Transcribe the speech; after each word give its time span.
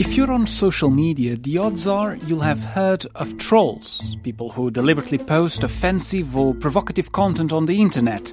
If 0.00 0.16
you're 0.16 0.32
on 0.32 0.46
social 0.46 0.88
media, 0.88 1.36
the 1.36 1.58
odds 1.58 1.86
are 1.86 2.16
you'll 2.26 2.40
have 2.40 2.64
heard 2.64 3.04
of 3.16 3.36
trolls, 3.36 4.16
people 4.22 4.48
who 4.48 4.70
deliberately 4.70 5.18
post 5.18 5.62
offensive 5.62 6.34
or 6.34 6.54
provocative 6.54 7.12
content 7.12 7.52
on 7.52 7.66
the 7.66 7.82
internet. 7.82 8.32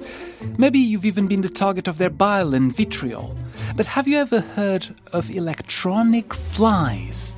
Maybe 0.56 0.78
you've 0.78 1.04
even 1.04 1.26
been 1.28 1.42
the 1.42 1.50
target 1.50 1.86
of 1.86 1.98
their 1.98 2.08
bile 2.08 2.54
and 2.54 2.74
vitriol. 2.74 3.36
But 3.76 3.84
have 3.84 4.08
you 4.08 4.16
ever 4.16 4.40
heard 4.40 4.88
of 5.12 5.30
electronic 5.30 6.32
flies? 6.32 7.36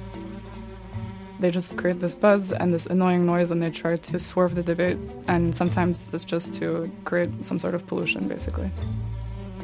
They 1.41 1.51
just 1.51 1.77
create 1.77 1.99
this 1.99 2.15
buzz 2.15 2.53
and 2.53 2.73
this 2.73 2.87
annoying 2.87 3.27
noise 3.27 3.51
and 3.51 3.61
they 3.61 3.71
try 3.71 3.97
to 3.97 4.19
swerve 4.21 4.55
the 4.55 4.63
debate, 4.63 4.99
and 5.27 5.57
sometimes 5.57 6.09
it's 6.13 6.23
just 6.23 6.55
to 6.55 6.89
create 7.05 7.45
some 7.45 7.59
sort 7.59 7.75
of 7.75 7.85
pollution, 7.89 8.29
basically. 8.29 8.71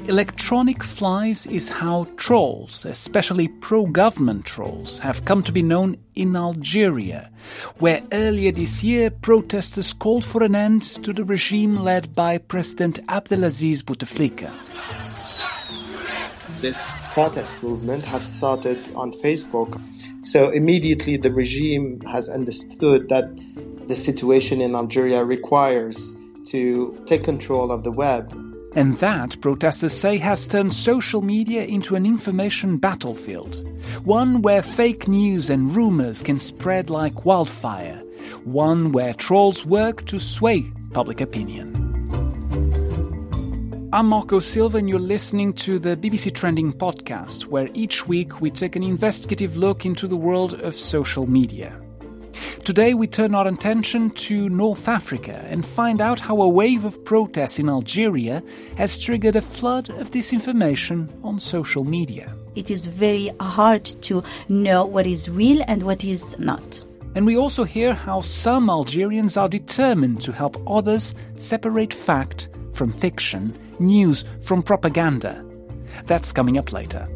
Electronic 0.08 0.84
flies 0.84 1.46
is 1.46 1.68
how 1.68 2.06
trolls, 2.16 2.84
especially 2.84 3.48
pro 3.48 3.86
government 3.86 4.44
trolls, 4.44 5.00
have 5.00 5.24
come 5.24 5.42
to 5.42 5.50
be 5.50 5.62
known 5.62 5.96
in 6.14 6.36
Algeria, 6.36 7.28
where 7.80 8.00
earlier 8.12 8.52
this 8.52 8.84
year 8.84 9.10
protesters 9.10 9.92
called 9.92 10.24
for 10.24 10.44
an 10.44 10.54
end 10.54 10.82
to 11.02 11.12
the 11.12 11.24
regime 11.24 11.74
led 11.74 12.14
by 12.14 12.38
President 12.38 13.00
Abdelaziz 13.08 13.82
Bouteflika. 13.82 14.52
This 16.60 16.92
protest 17.12 17.60
movement 17.60 18.04
has 18.04 18.22
started 18.22 18.78
on 18.94 19.10
Facebook. 19.10 19.82
So 20.24 20.50
immediately 20.50 21.16
the 21.16 21.32
regime 21.32 22.00
has 22.02 22.28
understood 22.28 23.08
that 23.08 23.26
the 23.88 23.96
situation 23.96 24.60
in 24.60 24.76
Algeria 24.76 25.24
requires 25.24 26.14
to 26.46 26.96
take 27.06 27.24
control 27.24 27.72
of 27.72 27.82
the 27.82 27.90
web 27.90 28.45
and 28.76 28.98
that, 28.98 29.40
protesters 29.40 29.94
say, 29.98 30.18
has 30.18 30.46
turned 30.46 30.72
social 30.72 31.22
media 31.22 31.64
into 31.64 31.96
an 31.96 32.04
information 32.04 32.76
battlefield. 32.76 33.66
One 34.04 34.42
where 34.42 34.62
fake 34.62 35.08
news 35.08 35.48
and 35.48 35.74
rumors 35.74 36.22
can 36.22 36.38
spread 36.38 36.90
like 36.90 37.24
wildfire. 37.24 38.02
One 38.44 38.92
where 38.92 39.14
trolls 39.14 39.64
work 39.64 40.04
to 40.06 40.20
sway 40.20 40.70
public 40.92 41.22
opinion. 41.22 41.74
I'm 43.94 44.08
Marco 44.08 44.40
Silva, 44.40 44.76
and 44.76 44.90
you're 44.90 44.98
listening 44.98 45.54
to 45.54 45.78
the 45.78 45.96
BBC 45.96 46.34
Trending 46.34 46.74
podcast, 46.74 47.46
where 47.46 47.68
each 47.72 48.06
week 48.06 48.42
we 48.42 48.50
take 48.50 48.76
an 48.76 48.82
investigative 48.82 49.56
look 49.56 49.86
into 49.86 50.06
the 50.06 50.18
world 50.18 50.52
of 50.60 50.76
social 50.76 51.26
media. 51.26 51.80
Today 52.66 52.94
we 52.94 53.06
turn 53.06 53.32
our 53.32 53.46
attention 53.46 54.10
to 54.26 54.48
North 54.48 54.88
Africa 54.88 55.40
and 55.48 55.64
find 55.64 56.00
out 56.00 56.18
how 56.18 56.42
a 56.42 56.48
wave 56.48 56.84
of 56.84 57.04
protests 57.04 57.60
in 57.60 57.68
Algeria 57.68 58.42
has 58.76 59.00
triggered 59.00 59.36
a 59.36 59.40
flood 59.40 59.88
of 60.00 60.10
disinformation 60.10 61.08
on 61.22 61.38
social 61.38 61.84
media. 61.84 62.34
It 62.56 62.68
is 62.68 62.86
very 62.86 63.30
hard 63.38 63.84
to 64.02 64.24
know 64.48 64.84
what 64.84 65.06
is 65.06 65.28
real 65.28 65.62
and 65.68 65.84
what 65.84 66.02
is 66.02 66.36
not. 66.40 66.82
And 67.14 67.24
we 67.24 67.36
also 67.36 67.62
hear 67.62 67.94
how 67.94 68.20
some 68.20 68.68
Algerians 68.68 69.36
are 69.36 69.48
determined 69.48 70.20
to 70.22 70.32
help 70.32 70.60
others 70.68 71.14
separate 71.36 71.94
fact 71.94 72.48
from 72.72 72.90
fiction, 72.90 73.56
news 73.78 74.24
from 74.40 74.60
propaganda. 74.60 75.40
That's 76.06 76.32
coming 76.32 76.58
up 76.58 76.72
later. 76.72 77.06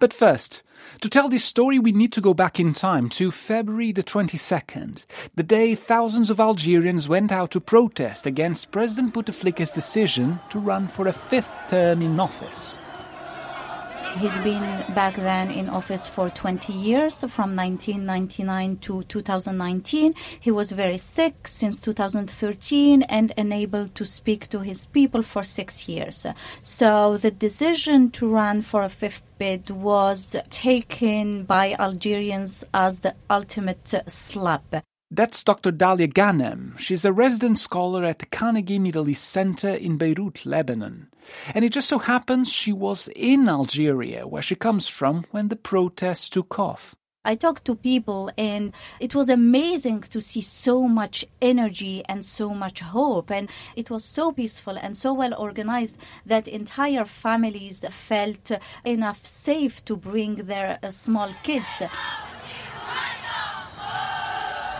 But 0.00 0.14
first, 0.14 0.62
to 1.02 1.10
tell 1.10 1.28
this 1.28 1.44
story, 1.44 1.78
we 1.78 1.92
need 1.92 2.10
to 2.14 2.22
go 2.22 2.32
back 2.32 2.58
in 2.58 2.72
time 2.72 3.10
to 3.10 3.30
February 3.30 3.92
the 3.92 4.02
22nd, 4.02 5.04
the 5.36 5.42
day 5.42 5.74
thousands 5.74 6.30
of 6.30 6.40
Algerians 6.40 7.06
went 7.06 7.30
out 7.30 7.50
to 7.50 7.60
protest 7.60 8.24
against 8.24 8.70
President 8.70 9.12
Bouteflika's 9.12 9.70
decision 9.70 10.40
to 10.48 10.58
run 10.58 10.88
for 10.88 11.06
a 11.06 11.12
fifth 11.12 11.54
term 11.68 12.00
in 12.00 12.18
office. 12.18 12.78
He's 14.18 14.36
been 14.38 14.62
back 14.94 15.14
then 15.14 15.50
in 15.50 15.68
office 15.68 16.06
for 16.06 16.28
20 16.28 16.72
years, 16.72 17.20
from 17.20 17.56
1999 17.56 18.76
to 18.78 19.02
2019. 19.04 20.14
He 20.40 20.50
was 20.50 20.72
very 20.72 20.98
sick 20.98 21.46
since 21.46 21.80
2013 21.80 23.02
and 23.02 23.32
unable 23.38 23.88
to 23.88 24.04
speak 24.04 24.48
to 24.48 24.60
his 24.60 24.86
people 24.88 25.22
for 25.22 25.42
six 25.42 25.88
years. 25.88 26.26
So 26.60 27.16
the 27.16 27.30
decision 27.30 28.10
to 28.10 28.28
run 28.28 28.62
for 28.62 28.82
a 28.82 28.88
fifth 28.88 29.24
bid 29.38 29.70
was 29.70 30.36
taken 30.50 31.44
by 31.44 31.74
Algerians 31.78 32.64
as 32.74 33.00
the 33.00 33.14
ultimate 33.30 33.94
slap. 34.08 34.84
That's 35.12 35.42
Dr. 35.42 35.72
Dalia 35.72 36.06
Ghanem. 36.06 36.78
She's 36.78 37.04
a 37.04 37.12
resident 37.12 37.58
scholar 37.58 38.04
at 38.04 38.20
the 38.20 38.26
Carnegie 38.26 38.78
Middle 38.78 39.08
East 39.08 39.24
Center 39.24 39.70
in 39.70 39.98
Beirut, 39.98 40.46
Lebanon. 40.46 41.08
And 41.52 41.64
it 41.64 41.72
just 41.72 41.88
so 41.88 41.98
happens 41.98 42.48
she 42.48 42.72
was 42.72 43.08
in 43.16 43.48
Algeria, 43.48 44.28
where 44.28 44.40
she 44.42 44.54
comes 44.54 44.86
from, 44.86 45.24
when 45.32 45.48
the 45.48 45.56
protests 45.56 46.28
took 46.28 46.60
off. 46.60 46.94
I 47.24 47.34
talked 47.34 47.64
to 47.64 47.74
people 47.74 48.30
and 48.38 48.72
it 49.00 49.14
was 49.14 49.28
amazing 49.28 50.02
to 50.02 50.22
see 50.22 50.40
so 50.42 50.86
much 50.86 51.24
energy 51.42 52.02
and 52.08 52.24
so 52.24 52.54
much 52.54 52.78
hope. 52.78 53.32
And 53.32 53.50
it 53.74 53.90
was 53.90 54.04
so 54.04 54.30
peaceful 54.30 54.78
and 54.78 54.96
so 54.96 55.12
well 55.12 55.34
organized 55.34 55.98
that 56.24 56.46
entire 56.46 57.04
families 57.04 57.84
felt 57.90 58.52
enough 58.84 59.26
safe 59.26 59.84
to 59.86 59.96
bring 59.96 60.36
their 60.36 60.78
uh, 60.82 60.92
small 60.92 61.30
kids. 61.42 61.82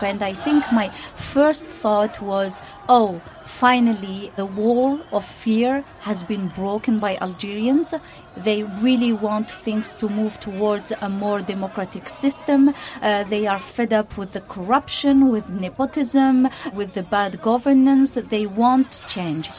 And 0.03 0.21
I 0.23 0.33
think 0.33 0.63
my 0.71 0.89
first 0.89 1.69
thought 1.69 2.21
was, 2.21 2.61
oh, 2.89 3.21
finally, 3.43 4.31
the 4.35 4.45
wall 4.45 5.01
of 5.11 5.25
fear 5.25 5.83
has 6.01 6.23
been 6.23 6.47
broken 6.49 6.99
by 6.99 7.17
Algerians. 7.17 7.93
They 8.37 8.63
really 8.63 9.13
want 9.13 9.51
things 9.51 9.93
to 9.95 10.09
move 10.09 10.39
towards 10.39 10.93
a 11.01 11.09
more 11.09 11.41
democratic 11.41 12.09
system. 12.09 12.73
Uh, 13.01 13.23
they 13.25 13.47
are 13.47 13.59
fed 13.59 13.93
up 13.93 14.17
with 14.17 14.31
the 14.31 14.41
corruption, 14.41 15.29
with 15.29 15.49
nepotism, 15.49 16.49
with 16.73 16.93
the 16.93 17.03
bad 17.03 17.41
governance. 17.41 18.15
They 18.15 18.47
want 18.47 19.03
change. 19.07 19.49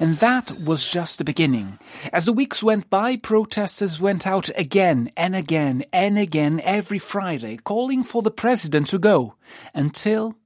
And 0.00 0.14
that 0.16 0.60
was 0.60 0.88
just 0.88 1.18
the 1.18 1.24
beginning. 1.24 1.78
As 2.12 2.26
the 2.26 2.32
weeks 2.32 2.62
went 2.62 2.88
by, 2.88 3.16
protesters 3.16 4.00
went 4.00 4.26
out 4.26 4.48
again 4.56 5.10
and 5.16 5.34
again 5.34 5.84
and 5.92 6.18
again 6.18 6.60
every 6.62 7.00
Friday, 7.00 7.56
calling 7.56 8.04
for 8.04 8.22
the 8.22 8.30
president 8.30 8.88
to 8.88 8.98
go, 8.98 9.34
until 9.74 10.36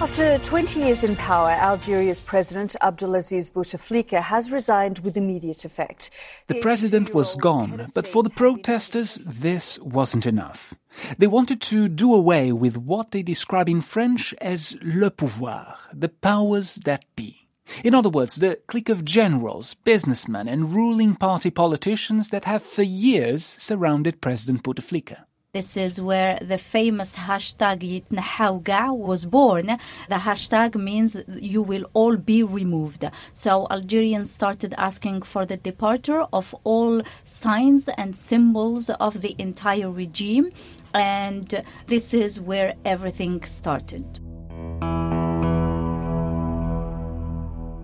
after 0.00 0.38
20 0.38 0.78
years 0.78 1.02
in 1.02 1.16
power, 1.16 1.50
Algeria's 1.50 2.20
President 2.20 2.76
Abdelaziz 2.82 3.50
Bouteflika 3.50 4.22
has 4.22 4.52
resigned 4.52 5.00
with 5.00 5.16
immediate 5.16 5.64
effect. 5.64 6.12
The, 6.46 6.54
the 6.54 6.60
president 6.60 7.12
was 7.14 7.34
gone, 7.34 7.84
but 7.96 8.06
for 8.06 8.22
the 8.22 8.30
protesters, 8.30 9.16
this 9.26 9.76
wasn't 9.80 10.24
enough. 10.24 10.72
They 11.18 11.26
wanted 11.26 11.60
to 11.62 11.88
do 11.88 12.14
away 12.14 12.52
with 12.52 12.76
what 12.76 13.10
they 13.10 13.22
describe 13.22 13.68
in 13.68 13.80
French 13.80 14.34
as 14.40 14.76
le 14.82 15.10
pouvoir, 15.10 15.76
the 15.92 16.08
powers 16.08 16.76
that 16.84 17.04
be. 17.16 17.48
In 17.84 17.94
other 17.94 18.08
words, 18.08 18.36
the 18.36 18.58
clique 18.66 18.88
of 18.88 19.04
generals, 19.04 19.74
businessmen, 19.74 20.48
and 20.48 20.74
ruling 20.74 21.14
party 21.14 21.50
politicians 21.50 22.30
that 22.30 22.44
have 22.46 22.62
for 22.62 22.82
years 22.82 23.44
surrounded 23.44 24.20
President 24.20 24.62
Bouteflika. 24.62 25.24
This 25.54 25.78
is 25.78 25.98
where 25.98 26.38
the 26.42 26.58
famous 26.58 27.16
hashtag 27.16 27.80
Yitnahauga 27.80 28.94
was 28.94 29.24
born. 29.24 29.66
The 30.08 30.16
hashtag 30.16 30.74
means 30.74 31.16
you 31.26 31.62
will 31.62 31.86
all 31.94 32.18
be 32.18 32.42
removed. 32.42 33.06
So 33.32 33.66
Algerians 33.70 34.30
started 34.30 34.74
asking 34.76 35.22
for 35.22 35.46
the 35.46 35.56
departure 35.56 36.26
of 36.34 36.54
all 36.64 37.00
signs 37.24 37.88
and 37.88 38.14
symbols 38.14 38.90
of 38.90 39.22
the 39.22 39.34
entire 39.38 39.90
regime. 39.90 40.50
And 40.94 41.62
this 41.86 42.14
is 42.14 42.40
where 42.40 42.74
everything 42.84 43.42
started. 43.44 44.20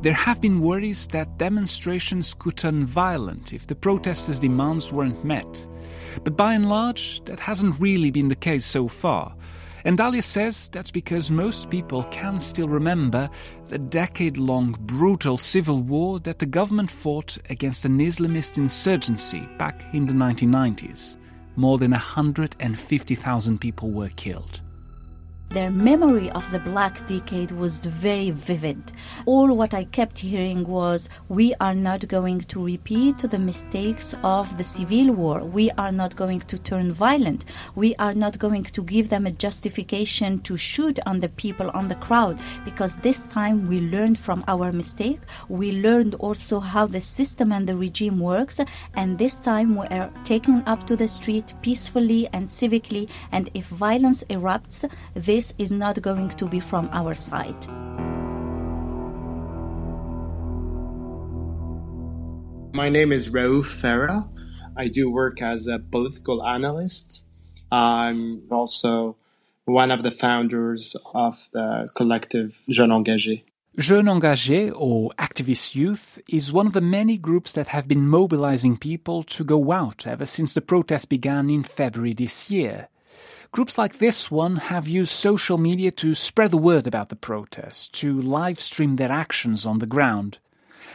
There 0.05 0.13
have 0.13 0.39
been 0.43 0.61
worries 0.61 1.07
that 1.09 1.39
demonstrations 1.39 2.35
could 2.35 2.59
turn 2.59 2.85
violent 2.85 3.55
if 3.55 3.67
the 3.67 3.75
protesters' 3.75 4.39
demands 4.39 4.93
weren't 4.93 5.25
met. 5.25 5.67
But 6.25 6.37
by 6.37 6.53
and 6.53 6.69
large, 6.69 7.25
that 7.25 7.41
hasn't 7.41 7.81
really 7.81 8.11
been 8.11 8.29
the 8.29 8.37
case 8.37 8.67
so 8.67 8.87
far. 8.87 9.35
And 9.83 9.99
Dalia 9.99 10.23
says 10.23 10.69
that's 10.69 10.91
because 10.91 11.31
most 11.31 11.71
people 11.71 12.05
can 12.05 12.39
still 12.41 12.69
remember 12.69 13.31
the 13.69 13.79
decade 13.79 14.37
long 14.37 14.77
brutal 14.81 15.39
civil 15.39 15.81
war 15.81 16.21
that 16.21 16.39
the 16.39 16.45
government 16.45 16.91
fought 16.91 17.39
against 17.49 17.87
an 17.87 17.99
Islamist 17.99 18.59
insurgency 18.59 19.49
back 19.59 19.85
in 19.95 20.07
the 20.07 20.13
1990s. 20.13 21.17
More 21.57 21.79
than 21.79 21.93
150,000 21.93 23.59
people 23.61 23.91
were 23.93 24.09
killed. 24.09 24.61
Their 25.55 25.71
memory 25.71 26.31
of 26.33 26.51
the 26.51 26.59
Black 26.59 27.07
Decade 27.07 27.53
was 27.53 27.87
very 27.87 28.33
vivid. 28.33 28.91
All 29.25 29.57
what 29.57 29.73
I 29.73 29.85
kept 29.85 30.19
hearing 30.19 30.67
was, 30.67 31.09
we 31.29 31.55
are 31.61 31.77
not 31.77 32.09
going 32.09 32.41
to 32.41 32.65
repeat 32.65 33.19
the 33.19 33.39
mistakes 33.39 34.17
of 34.25 34.59
the 34.59 34.65
Civil 34.65 35.13
War. 35.15 35.45
We 35.45 35.71
are 35.79 35.93
not 35.93 36.17
going 36.17 36.41
to 36.41 36.59
turn 36.59 36.93
violent. 36.93 37.45
We 37.77 37.95
are 37.97 38.15
not 38.15 38.41
going 38.41 38.65
to 38.65 38.83
give 38.83 39.11
them 39.11 39.27
a 39.27 39.31
justification 39.31 40.41
to 40.41 40.57
shoot 40.57 40.99
on 41.07 41.21
the 41.21 41.29
people, 41.29 41.71
on 41.71 41.87
the 41.87 41.95
crowd, 41.95 42.41
because 42.65 42.97
this 42.97 43.29
time 43.29 43.69
we 43.69 43.81
learned 43.81 44.19
from 44.19 44.43
our 44.49 44.73
mistake. 44.73 45.21
We 45.49 45.71
learned 45.81 46.17
also 46.17 46.59
how 46.59 46.87
the 46.87 47.01
system 47.01 47.53
and 47.53 47.69
the 47.69 47.77
regime 47.77 48.19
works, 48.19 48.59
and 48.95 49.19
this 49.19 49.37
time 49.37 49.77
we 49.77 49.87
are 49.87 50.11
taken 50.25 50.65
up 50.67 50.85
to 50.89 50.97
the 50.97 51.07
street 51.07 51.55
peacefully 51.63 52.29
and 52.33 52.49
civically, 52.49 53.09
and 53.31 53.51
if 53.55 53.67
violence 53.67 54.25
erupts, 54.25 54.91
this 55.15 55.44
is 55.59 55.73
not 55.73 56.01
going 56.01 56.29
to 56.31 56.47
be 56.47 56.61
from 56.61 56.89
our 56.93 57.15
side. 57.15 57.67
My 62.73 62.89
name 62.89 63.13
is 63.13 63.29
Raouf 63.29 63.67
Farrah. 63.81 64.29
I 64.77 64.89
do 64.89 65.11
work 65.11 65.41
as 65.43 65.69
a 65.69 65.79
political 65.79 66.45
analyst. 66.45 67.25
I'm 67.71 68.43
also 68.51 69.17
one 69.65 69.91
of 69.91 70.03
the 70.03 70.11
founders 70.11 70.97
of 71.15 71.49
the 71.53 71.89
collective 71.95 72.61
Jeunes 72.69 72.93
Engagés. 72.93 73.43
Jeunes 73.79 74.09
Engagés, 74.09 74.73
or 74.77 75.11
Activist 75.19 75.75
Youth, 75.75 76.21
is 76.29 76.53
one 76.53 76.67
of 76.67 76.75
the 76.75 76.81
many 76.81 77.19
groups 77.19 77.53
that 77.53 77.69
have 77.69 77.89
been 77.89 78.07
mobilizing 78.07 78.77
people 78.77 79.23
to 79.25 79.45
go 79.45 79.73
out 79.73 80.07
ever 80.07 80.27
since 80.27 80.55
the 80.55 80.61
protests 80.61 81.07
began 81.07 81.51
in 81.51 81.65
February 81.65 82.15
this 82.15 82.51
year. 82.51 82.89
Groups 83.55 83.79
like 83.79 83.99
this 83.99 84.33
one 84.33 84.57
have 84.57 84.89
used 84.89 85.13
social 85.13 85.59
media 85.59 85.93
to 85.93 86.13
spread 86.17 86.51
the 86.51 86.57
word 86.57 86.89
about 86.89 87.09
the 87.09 87.15
protests, 87.15 87.87
to 87.87 88.21
live 88.21 88.59
stream 88.59 88.97
their 88.97 89.13
actions 89.13 89.65
on 89.65 89.79
the 89.79 89.87
ground. 89.87 90.39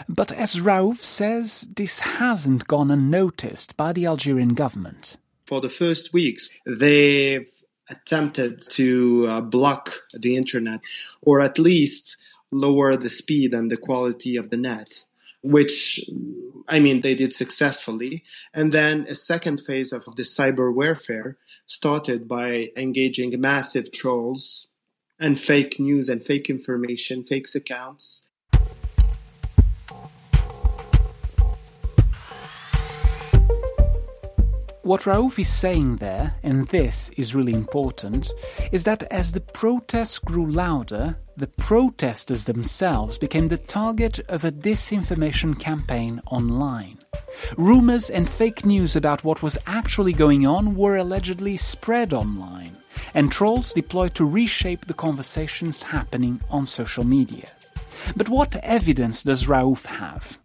But 0.10 0.34
as 0.34 0.60
Raouf 0.60 0.98
says, 0.98 1.70
this 1.74 2.00
hasn't 2.00 2.68
gone 2.68 2.92
unnoticed 2.92 3.78
by 3.78 3.94
the 3.94 4.06
Algerian 4.06 4.56
government. 4.56 5.16
For 5.46 5.62
the 5.62 5.70
first 5.70 6.12
weeks, 6.12 6.50
they've 6.66 7.50
attempted 7.90 8.62
to 8.72 9.26
uh, 9.30 9.40
block 9.40 9.94
the 10.14 10.36
internet 10.36 10.82
or 11.22 11.40
at 11.40 11.60
least 11.60 12.18
lower 12.52 12.98
the 12.98 13.10
speed 13.10 13.54
and 13.54 13.72
the 13.72 13.78
quality 13.78 14.36
of 14.36 14.50
the 14.50 14.58
net 14.58 15.06
which 15.42 16.00
I 16.68 16.80
mean 16.80 17.02
they 17.02 17.16
did 17.16 17.34
successfully. 17.34 18.24
And 18.54 18.72
then 18.72 19.06
a 19.10 19.16
second 19.16 19.62
phase 19.62 19.92
of 19.92 20.06
the 20.16 20.24
cyber 20.24 20.74
warfare 20.74 21.38
started 21.66 22.28
by 22.28 22.70
engaging 22.76 23.40
massive 23.40 23.92
trolls 23.92 24.68
and 25.20 25.40
fake 25.40 25.80
news 25.80 26.10
and 26.10 26.24
fake 26.24 26.50
information, 26.50 27.24
fake 27.24 27.48
accounts 27.56 28.24
What 34.90 35.02
Raouf 35.02 35.38
is 35.38 35.48
saying 35.48 35.98
there, 35.98 36.34
and 36.42 36.68
this 36.70 37.12
is 37.16 37.36
really 37.36 37.54
important, 37.54 38.34
is 38.72 38.86
that 38.86 39.04
as 39.12 39.32
the 39.32 39.40
protests 39.40 40.18
grew 40.18 40.52
louder, 40.52 41.16
the 41.40 41.48
protesters 41.48 42.46
themselves 42.46 43.18
became 43.18 43.48
the 43.48 43.58
target 43.58 44.20
of 44.30 44.44
a 44.44 44.52
disinformation 44.52 45.60
campaign 45.60 46.22
online. 46.28 47.00
Rumors 47.58 48.10
and 48.10 48.30
fake 48.30 48.66
news 48.66 48.96
about 48.96 49.24
what 49.24 49.42
was 49.42 49.58
actually 49.66 50.14
going 50.14 50.46
on 50.46 50.76
were 50.76 50.98
allegedly 50.98 51.58
spread 51.58 52.14
online, 52.14 52.78
and 53.14 53.32
trolls 53.32 53.74
deployed 53.74 54.14
to 54.16 54.26
reshape 54.26 54.86
the 54.86 54.94
conversations 54.94 55.82
happening 55.82 56.42
on 56.50 56.66
social 56.66 57.04
media. 57.04 57.50
But 58.16 58.30
what 58.30 58.56
evidence 58.58 59.24
does 59.24 59.46
Raouf 59.46 59.86
have? 59.86 60.40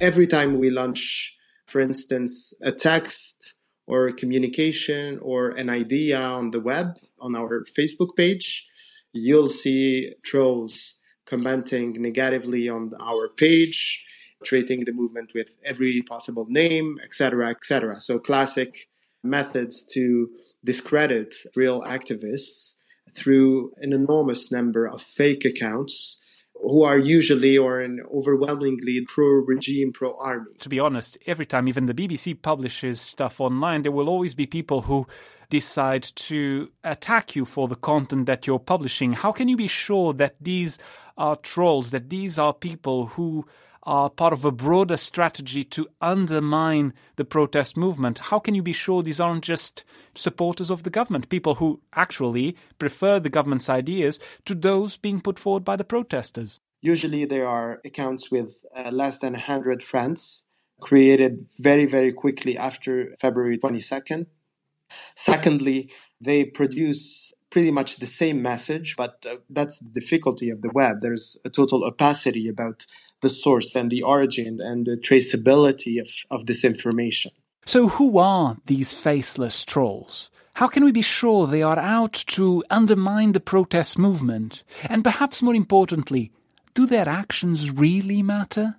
Every 0.00 0.26
time 0.26 0.58
we 0.58 0.70
launch 0.70 1.36
for 1.66 1.80
instance, 1.80 2.54
a 2.62 2.72
text 2.72 3.54
or 3.86 4.08
a 4.08 4.12
communication 4.12 5.18
or 5.20 5.50
an 5.50 5.68
idea 5.68 6.20
on 6.20 6.50
the 6.50 6.60
web, 6.60 6.96
on 7.20 7.36
our 7.36 7.64
Facebook 7.76 8.16
page, 8.16 8.65
you'll 9.16 9.48
see 9.48 10.12
trolls 10.24 10.94
commenting 11.26 12.00
negatively 12.00 12.68
on 12.68 12.92
our 13.00 13.28
page, 13.28 14.04
treating 14.44 14.84
the 14.84 14.92
movement 14.92 15.32
with 15.34 15.56
every 15.64 16.02
possible 16.02 16.46
name, 16.48 16.98
etc., 17.04 17.50
etc. 17.50 17.98
So 18.00 18.18
classic 18.18 18.88
methods 19.22 19.84
to 19.92 20.28
discredit 20.64 21.34
real 21.54 21.82
activists 21.82 22.74
through 23.14 23.72
an 23.78 23.92
enormous 23.92 24.52
number 24.52 24.86
of 24.86 25.02
fake 25.02 25.44
accounts 25.44 26.18
who 26.62 26.82
are 26.82 26.98
usually 26.98 27.58
or 27.58 27.80
an 27.80 28.00
overwhelmingly 28.14 29.04
pro-regime, 29.06 29.92
pro-army. 29.92 30.52
To 30.60 30.68
be 30.68 30.80
honest, 30.80 31.18
every 31.26 31.46
time 31.46 31.68
even 31.68 31.86
the 31.86 31.94
BBC 31.94 32.40
publishes 32.40 33.00
stuff 33.00 33.40
online, 33.40 33.82
there 33.82 33.92
will 33.92 34.08
always 34.08 34.34
be 34.34 34.46
people 34.46 34.82
who 34.82 35.06
decide 35.48 36.02
to 36.02 36.70
attack 36.84 37.36
you 37.36 37.44
for 37.44 37.68
the 37.68 37.76
content 37.76 38.26
that 38.26 38.46
you're 38.46 38.58
publishing. 38.58 39.12
How 39.12 39.32
can 39.32 39.48
you 39.48 39.56
be 39.56 39.68
sure 39.68 40.12
that 40.14 40.36
these 40.40 40.78
are 41.16 41.36
trolls, 41.36 41.90
that 41.90 42.10
these 42.10 42.38
are 42.38 42.52
people 42.52 43.06
who 43.06 43.46
are 43.86 44.10
part 44.10 44.32
of 44.32 44.44
a 44.44 44.50
broader 44.50 44.96
strategy 44.96 45.62
to 45.62 45.88
undermine 46.00 46.92
the 47.14 47.24
protest 47.24 47.76
movement. 47.76 48.18
How 48.18 48.40
can 48.40 48.54
you 48.54 48.62
be 48.62 48.72
sure 48.72 49.00
these 49.00 49.20
aren't 49.20 49.44
just 49.44 49.84
supporters 50.14 50.70
of 50.70 50.82
the 50.82 50.90
government, 50.90 51.28
people 51.28 51.54
who 51.54 51.80
actually 51.94 52.56
prefer 52.80 53.20
the 53.20 53.30
government's 53.30 53.70
ideas 53.70 54.18
to 54.44 54.56
those 54.56 54.96
being 54.96 55.20
put 55.20 55.38
forward 55.38 55.64
by 55.64 55.76
the 55.76 55.84
protesters? 55.84 56.60
Usually, 56.82 57.24
there 57.24 57.46
are 57.46 57.80
accounts 57.84 58.30
with 58.30 58.58
uh, 58.76 58.90
less 58.90 59.20
than 59.20 59.32
100 59.32 59.82
friends 59.82 60.44
created 60.80 61.46
very, 61.58 61.86
very 61.86 62.12
quickly 62.12 62.58
after 62.58 63.16
February 63.20 63.58
22nd. 63.58 64.26
Secondly, 65.14 65.90
they 66.20 66.44
produce 66.44 67.32
pretty 67.50 67.70
much 67.70 67.96
the 67.96 68.06
same 68.06 68.42
message, 68.42 68.96
but 68.96 69.24
uh, 69.28 69.36
that's 69.48 69.78
the 69.78 69.88
difficulty 69.88 70.50
of 70.50 70.62
the 70.62 70.70
web. 70.70 71.00
There's 71.00 71.36
a 71.44 71.50
total 71.50 71.84
opacity 71.84 72.48
about 72.48 72.86
the 73.22 73.30
source 73.30 73.74
and 73.74 73.90
the 73.90 74.02
origin 74.02 74.60
and 74.60 74.86
the 74.86 74.96
traceability 74.96 76.00
of, 76.00 76.08
of 76.30 76.46
this 76.46 76.64
information. 76.64 77.32
So, 77.64 77.88
who 77.88 78.18
are 78.18 78.58
these 78.66 78.92
faceless 78.92 79.64
trolls? 79.64 80.30
How 80.54 80.68
can 80.68 80.84
we 80.84 80.92
be 80.92 81.02
sure 81.02 81.46
they 81.46 81.62
are 81.62 81.78
out 81.78 82.14
to 82.28 82.64
undermine 82.70 83.32
the 83.32 83.40
protest 83.40 83.98
movement? 83.98 84.62
And 84.88 85.04
perhaps 85.04 85.42
more 85.42 85.54
importantly, 85.54 86.32
do 86.74 86.86
their 86.86 87.08
actions 87.08 87.70
really 87.70 88.22
matter? 88.22 88.76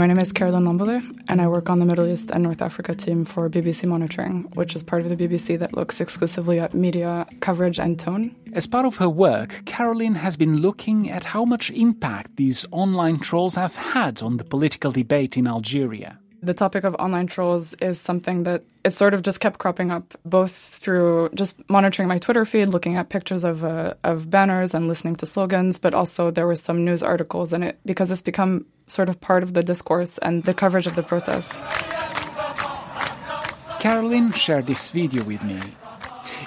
My 0.00 0.06
name 0.06 0.18
is 0.18 0.32
Caroline 0.32 0.64
Lombole, 0.64 1.02
and 1.28 1.42
I 1.42 1.46
work 1.46 1.68
on 1.68 1.78
the 1.78 1.84
Middle 1.84 2.08
East 2.08 2.30
and 2.30 2.42
North 2.42 2.62
Africa 2.62 2.94
team 2.94 3.26
for 3.26 3.50
BBC 3.50 3.86
Monitoring, 3.86 4.44
which 4.54 4.74
is 4.74 4.82
part 4.82 5.02
of 5.02 5.10
the 5.10 5.14
BBC 5.14 5.58
that 5.58 5.74
looks 5.74 6.00
exclusively 6.00 6.58
at 6.58 6.72
media 6.72 7.26
coverage 7.40 7.78
and 7.78 8.00
tone. 8.00 8.34
As 8.54 8.66
part 8.66 8.86
of 8.86 8.96
her 8.96 9.10
work, 9.10 9.60
Caroline 9.66 10.14
has 10.14 10.38
been 10.38 10.62
looking 10.62 11.10
at 11.10 11.22
how 11.22 11.44
much 11.44 11.70
impact 11.72 12.36
these 12.36 12.64
online 12.70 13.18
trolls 13.18 13.56
have 13.56 13.76
had 13.76 14.22
on 14.22 14.38
the 14.38 14.44
political 14.44 14.90
debate 14.90 15.36
in 15.36 15.46
Algeria. 15.46 16.18
The 16.42 16.54
topic 16.54 16.84
of 16.84 16.94
online 16.94 17.26
trolls 17.26 17.74
is 17.74 18.00
something 18.00 18.44
that 18.44 18.62
it 18.82 18.94
sort 18.94 19.12
of 19.12 19.22
just 19.22 19.40
kept 19.40 19.58
cropping 19.58 19.90
up, 19.90 20.16
both 20.24 20.52
through 20.52 21.28
just 21.34 21.56
monitoring 21.68 22.08
my 22.08 22.16
Twitter 22.16 22.46
feed, 22.46 22.68
looking 22.68 22.96
at 22.96 23.10
pictures 23.10 23.44
of 23.44 23.62
uh, 23.62 23.94
of 24.04 24.30
banners 24.30 24.72
and 24.72 24.88
listening 24.88 25.16
to 25.16 25.26
slogans, 25.26 25.78
but 25.78 25.92
also 25.92 26.30
there 26.30 26.46
were 26.46 26.56
some 26.56 26.82
news 26.84 27.02
articles 27.02 27.52
in 27.52 27.62
it 27.62 27.78
because 27.84 28.10
it's 28.10 28.22
become 28.22 28.64
sort 28.86 29.10
of 29.10 29.20
part 29.20 29.42
of 29.42 29.52
the 29.52 29.62
discourse 29.62 30.16
and 30.18 30.44
the 30.44 30.54
coverage 30.54 30.86
of 30.86 30.96
the 30.96 31.02
protests. 31.02 31.60
Caroline 33.80 34.32
shared 34.32 34.66
this 34.66 34.88
video 34.88 35.22
with 35.24 35.42
me. 35.44 35.60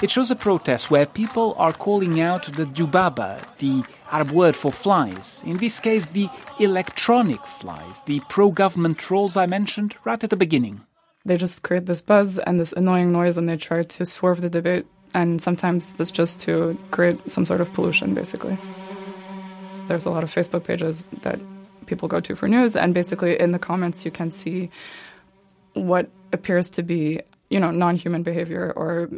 It 0.01 0.09
shows 0.09 0.31
a 0.31 0.35
protest 0.35 0.89
where 0.89 1.05
people 1.05 1.53
are 1.57 1.71
calling 1.71 2.19
out 2.19 2.43
the 2.43 2.65
dubaba, 2.65 3.41
the 3.57 3.83
Arab 4.11 4.31
word 4.31 4.55
for 4.55 4.71
flies. 4.71 5.43
In 5.45 5.57
this 5.57 5.79
case, 5.79 6.05
the 6.07 6.29
electronic 6.59 7.45
flies, 7.45 8.01
the 8.05 8.19
pro 8.27 8.51
government 8.51 8.97
trolls 8.97 9.37
I 9.37 9.45
mentioned 9.45 9.95
right 10.03 10.21
at 10.23 10.29
the 10.29 10.35
beginning. 10.35 10.81
They 11.25 11.37
just 11.37 11.63
create 11.63 11.85
this 11.85 12.01
buzz 12.01 12.37
and 12.37 12.59
this 12.59 12.73
annoying 12.73 13.11
noise 13.11 13.37
and 13.37 13.47
they 13.47 13.55
try 13.55 13.83
to 13.83 14.05
swerve 14.05 14.41
the 14.41 14.49
debate. 14.49 14.85
And 15.13 15.41
sometimes 15.41 15.93
it's 15.99 16.11
just 16.11 16.39
to 16.41 16.77
create 16.91 17.31
some 17.31 17.45
sort 17.45 17.61
of 17.61 17.71
pollution, 17.73 18.13
basically. 18.13 18.57
There's 19.87 20.05
a 20.05 20.09
lot 20.09 20.23
of 20.23 20.33
Facebook 20.33 20.63
pages 20.63 21.05
that 21.21 21.39
people 21.85 22.07
go 22.07 22.19
to 22.19 22.35
for 22.35 22.47
news, 22.47 22.75
and 22.75 22.93
basically 22.93 23.39
in 23.39 23.51
the 23.51 23.59
comments, 23.59 24.05
you 24.05 24.11
can 24.11 24.31
see 24.31 24.71
what 25.73 26.09
appears 26.31 26.69
to 26.71 26.83
be, 26.83 27.19
you 27.49 27.59
know, 27.59 27.69
non 27.69 27.95
human 27.95 28.23
behavior 28.23 28.73
or 28.75 29.09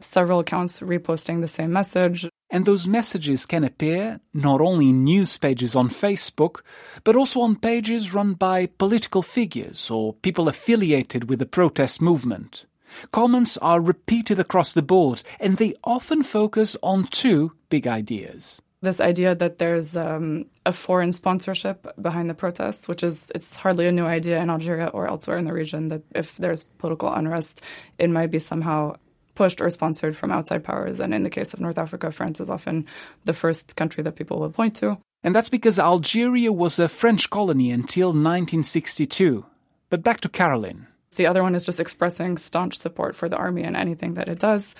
several 0.00 0.40
accounts 0.40 0.80
reposting 0.80 1.40
the 1.40 1.48
same 1.48 1.72
message. 1.72 2.28
And 2.50 2.66
those 2.66 2.86
messages 2.86 3.46
can 3.46 3.64
appear 3.64 4.20
not 4.34 4.60
only 4.60 4.90
in 4.90 5.04
news 5.04 5.38
pages 5.38 5.74
on 5.74 5.88
Facebook, 5.88 6.60
but 7.02 7.16
also 7.16 7.40
on 7.40 7.56
pages 7.56 8.12
run 8.12 8.34
by 8.34 8.66
political 8.66 9.22
figures 9.22 9.90
or 9.90 10.12
people 10.12 10.48
affiliated 10.48 11.30
with 11.30 11.38
the 11.38 11.46
protest 11.46 12.02
movement. 12.02 12.66
Comments 13.10 13.56
are 13.58 13.80
repeated 13.80 14.38
across 14.38 14.74
the 14.74 14.82
board, 14.82 15.22
and 15.40 15.56
they 15.56 15.74
often 15.82 16.22
focus 16.22 16.76
on 16.82 17.06
two 17.06 17.52
big 17.70 17.86
ideas. 17.86 18.60
This 18.82 19.00
idea 19.00 19.34
that 19.36 19.58
there's 19.58 19.96
um, 19.96 20.46
a 20.66 20.72
foreign 20.72 21.12
sponsorship 21.12 21.86
behind 22.02 22.28
the 22.28 22.34
protests, 22.34 22.88
which 22.88 23.02
is 23.02 23.30
it's 23.34 23.54
hardly 23.54 23.86
a 23.86 23.92
new 23.92 24.04
idea 24.04 24.40
in 24.40 24.50
Algeria 24.50 24.88
or 24.88 25.06
elsewhere 25.06 25.38
in 25.38 25.44
the 25.44 25.52
region. 25.52 25.88
That 25.88 26.02
if 26.14 26.36
there's 26.36 26.64
political 26.78 27.12
unrest, 27.12 27.62
it 27.98 28.10
might 28.10 28.32
be 28.32 28.40
somehow 28.40 28.96
pushed 29.34 29.60
or 29.60 29.70
sponsored 29.70 30.16
from 30.16 30.30
outside 30.30 30.64
powers. 30.64 31.00
And 31.00 31.14
in 31.14 31.22
the 31.22 31.30
case 31.30 31.54
of 31.54 31.60
North 31.60 31.78
Africa, 31.78 32.10
France 32.10 32.40
is 32.40 32.50
often 32.50 32.86
the 33.24 33.32
first 33.32 33.76
country 33.76 34.02
that 34.02 34.16
people 34.16 34.40
will 34.40 34.50
point 34.50 34.76
to. 34.76 34.98
And 35.22 35.34
that's 35.34 35.48
because 35.48 35.78
Algeria 35.78 36.52
was 36.52 36.78
a 36.78 36.88
French 36.88 37.30
colony 37.30 37.70
until 37.70 38.08
1962. 38.08 39.44
But 39.88 40.02
back 40.02 40.20
to 40.22 40.28
Caroline. 40.28 40.86
The 41.16 41.26
other 41.26 41.42
one 41.42 41.54
is 41.54 41.64
just 41.64 41.80
expressing 41.80 42.38
staunch 42.38 42.78
support 42.78 43.14
for 43.14 43.28
the 43.28 43.36
army 43.36 43.62
and 43.62 43.76
anything 43.76 44.14
that 44.14 44.28
it 44.28 44.38
does. 44.38 44.74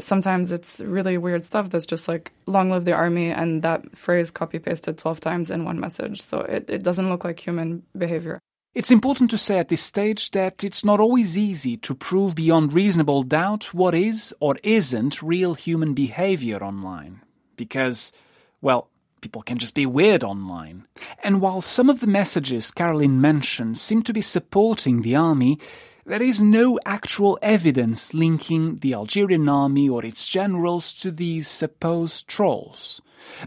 Sometimes 0.00 0.50
it's 0.50 0.80
really 0.80 1.16
weird 1.16 1.44
stuff 1.44 1.70
that's 1.70 1.86
just 1.86 2.08
like, 2.08 2.32
long 2.46 2.70
live 2.70 2.84
the 2.84 2.92
army, 2.92 3.30
and 3.30 3.62
that 3.62 3.96
phrase 3.96 4.30
copy 4.30 4.58
pasted 4.58 4.98
12 4.98 5.20
times 5.20 5.50
in 5.50 5.64
one 5.64 5.80
message. 5.80 6.20
So 6.20 6.40
it, 6.40 6.68
it 6.68 6.82
doesn't 6.82 7.08
look 7.08 7.24
like 7.24 7.38
human 7.38 7.84
behavior. 7.96 8.40
It's 8.76 8.90
important 8.90 9.30
to 9.30 9.38
say 9.38 9.58
at 9.58 9.68
this 9.68 9.80
stage 9.80 10.32
that 10.32 10.62
it's 10.62 10.84
not 10.84 11.00
always 11.00 11.34
easy 11.34 11.78
to 11.78 11.94
prove 11.94 12.34
beyond 12.34 12.74
reasonable 12.74 13.22
doubt 13.22 13.72
what 13.72 13.94
is 13.94 14.34
or 14.38 14.58
isn't 14.62 15.22
real 15.22 15.54
human 15.54 15.94
behavior 15.94 16.62
online. 16.62 17.22
Because, 17.56 18.12
well, 18.60 18.90
people 19.22 19.40
can 19.40 19.56
just 19.56 19.72
be 19.72 19.86
weird 19.86 20.22
online. 20.22 20.84
And 21.24 21.40
while 21.40 21.62
some 21.62 21.88
of 21.88 22.00
the 22.00 22.06
messages 22.06 22.70
Caroline 22.70 23.18
mentioned 23.18 23.78
seem 23.78 24.02
to 24.02 24.12
be 24.12 24.20
supporting 24.20 25.00
the 25.00 25.16
army, 25.16 25.58
there 26.04 26.22
is 26.22 26.42
no 26.42 26.78
actual 26.84 27.38
evidence 27.40 28.12
linking 28.12 28.80
the 28.80 28.92
Algerian 28.92 29.48
army 29.48 29.88
or 29.88 30.04
its 30.04 30.28
generals 30.28 30.92
to 31.00 31.10
these 31.10 31.48
supposed 31.48 32.28
trolls. 32.28 33.00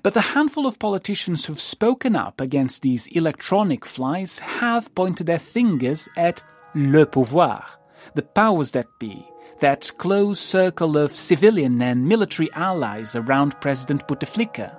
But 0.03 0.13
the 0.13 0.21
handful 0.21 0.67
of 0.67 0.79
politicians 0.79 1.45
who've 1.45 1.59
spoken 1.59 2.15
up 2.15 2.39
against 2.39 2.81
these 2.81 3.07
electronic 3.07 3.85
flies 3.85 4.39
have 4.39 4.93
pointed 4.95 5.27
their 5.27 5.39
fingers 5.39 6.07
at 6.15 6.43
le 6.75 7.05
pouvoir, 7.05 7.63
the 8.15 8.21
powers 8.21 8.71
that 8.71 8.87
be, 8.99 9.25
that 9.59 9.91
close 9.97 10.39
circle 10.39 10.97
of 10.97 11.15
civilian 11.15 11.81
and 11.81 12.07
military 12.07 12.49
allies 12.53 13.15
around 13.15 13.59
President 13.59 14.07
Bouteflika. 14.07 14.75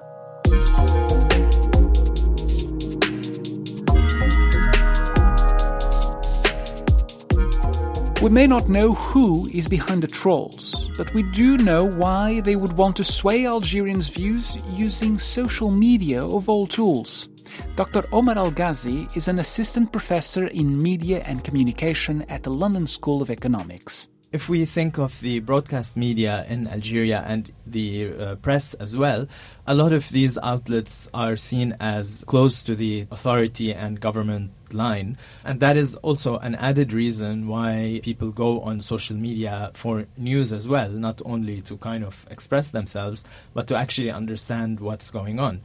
We 8.22 8.28
may 8.28 8.46
not 8.46 8.68
know 8.68 8.92
who 8.92 9.48
is 9.50 9.66
behind 9.66 10.02
the 10.02 10.06
trolls, 10.06 10.79
but 11.00 11.14
we 11.14 11.22
do 11.22 11.56
know 11.56 11.86
why 11.86 12.42
they 12.42 12.56
would 12.56 12.74
want 12.76 12.94
to 12.94 13.02
sway 13.02 13.46
Algerians' 13.46 14.10
views 14.10 14.58
using 14.76 15.18
social 15.18 15.70
media 15.70 16.22
of 16.22 16.46
all 16.46 16.66
tools. 16.66 17.30
Dr. 17.74 18.02
Omar 18.12 18.36
Al 18.36 18.52
Ghazzi 18.52 19.08
is 19.16 19.26
an 19.26 19.38
assistant 19.38 19.92
professor 19.92 20.48
in 20.48 20.76
media 20.76 21.22
and 21.24 21.42
communication 21.42 22.20
at 22.28 22.42
the 22.42 22.52
London 22.52 22.86
School 22.86 23.22
of 23.22 23.30
Economics. 23.30 24.08
If 24.32 24.48
we 24.48 24.64
think 24.64 24.96
of 24.96 25.20
the 25.22 25.40
broadcast 25.40 25.96
media 25.96 26.46
in 26.48 26.68
Algeria 26.68 27.24
and 27.26 27.50
the 27.66 28.14
uh, 28.14 28.34
press 28.36 28.74
as 28.74 28.96
well, 28.96 29.26
a 29.66 29.74
lot 29.74 29.92
of 29.92 30.08
these 30.10 30.38
outlets 30.40 31.10
are 31.12 31.34
seen 31.34 31.76
as 31.80 32.22
close 32.28 32.62
to 32.62 32.76
the 32.76 33.08
authority 33.10 33.74
and 33.74 33.98
government 33.98 34.52
line. 34.72 35.18
And 35.44 35.58
that 35.58 35.76
is 35.76 35.96
also 35.96 36.38
an 36.38 36.54
added 36.54 36.92
reason 36.92 37.48
why 37.48 38.02
people 38.04 38.30
go 38.30 38.60
on 38.60 38.80
social 38.80 39.16
media 39.16 39.72
for 39.74 40.06
news 40.16 40.52
as 40.52 40.68
well, 40.68 40.90
not 40.90 41.20
only 41.24 41.60
to 41.62 41.76
kind 41.78 42.04
of 42.04 42.24
express 42.30 42.70
themselves, 42.70 43.24
but 43.52 43.66
to 43.66 43.74
actually 43.74 44.12
understand 44.12 44.78
what's 44.78 45.10
going 45.10 45.40
on. 45.40 45.64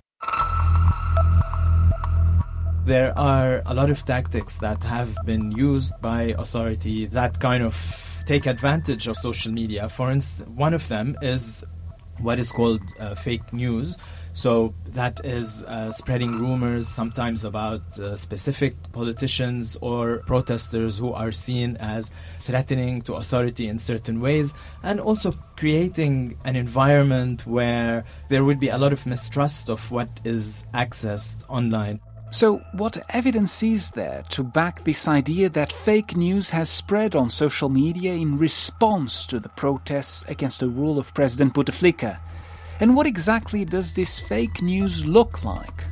There 2.86 3.16
are 3.16 3.62
a 3.68 3.76
lot 3.76 3.92
of 3.92 4.06
tactics 4.06 4.58
that 4.58 4.84
have 4.84 5.16
been 5.24 5.52
used 5.52 5.94
by 6.02 6.34
authority 6.38 7.06
that 7.08 7.40
kind 7.40 7.64
of 7.64 8.15
take 8.26 8.46
advantage 8.46 9.08
of 9.08 9.18
social 9.18 9.52
media. 9.52 9.90
For 9.90 10.12
instance, 10.12 10.50
one 10.50 10.74
of 10.74 10.88
them 10.88 11.16
is 11.22 11.64
what 12.20 12.40
is 12.40 12.52
called 12.52 12.82
uh, 13.00 13.16
fake 13.16 13.52
news. 13.54 13.98
So 14.34 14.74
that 14.88 15.22
is 15.24 15.64
uh, 15.64 15.92
spreading 15.92 16.34
rumors 16.34 16.88
sometimes 16.88 17.46
about 17.46 17.98
uh, 17.98 18.16
specific 18.18 18.76
politicians 18.92 19.78
or 19.80 20.20
protesters 20.26 20.98
who 20.98 21.14
are 21.14 21.32
seen 21.32 21.78
as 21.78 22.12
threatening 22.40 23.02
to 23.04 23.14
authority 23.14 23.68
in 23.68 23.78
certain 23.80 24.20
ways, 24.20 24.54
and 24.84 25.00
also 25.00 25.32
creating 25.56 26.38
an 26.44 26.58
environment 26.58 27.48
where 27.48 28.04
there 28.30 28.44
would 28.44 28.60
be 28.60 28.70
a 28.70 28.78
lot 28.78 28.92
of 28.92 29.06
mistrust 29.06 29.70
of 29.70 29.90
what 29.92 30.10
is 30.26 30.66
accessed 30.74 31.46
online. 31.48 32.02
So, 32.32 32.58
what 32.74 32.98
evidence 33.10 33.64
is 33.64 33.92
there 33.92 34.24
to 34.32 34.44
back 34.44 34.84
this 34.84 35.08
idea 35.08 35.50
that 35.50 35.72
fake 35.72 36.18
news 36.18 36.50
has 36.50 36.70
spread 36.70 37.16
on 37.16 37.30
social 37.30 37.70
media 37.70 38.14
in 38.14 38.36
response 38.38 39.26
to 39.28 39.40
the 39.40 39.50
protests 39.50 40.26
against 40.28 40.60
the 40.60 40.68
rule 40.68 41.00
of 41.00 41.14
President 41.14 41.54
Bouteflika? 41.54 42.20
And 42.80 42.96
what 42.96 43.08
exactly 43.08 43.64
does 43.64 43.94
this 43.94 44.20
fake 44.20 44.62
news 44.62 45.06
look 45.06 45.44
like? 45.46 45.86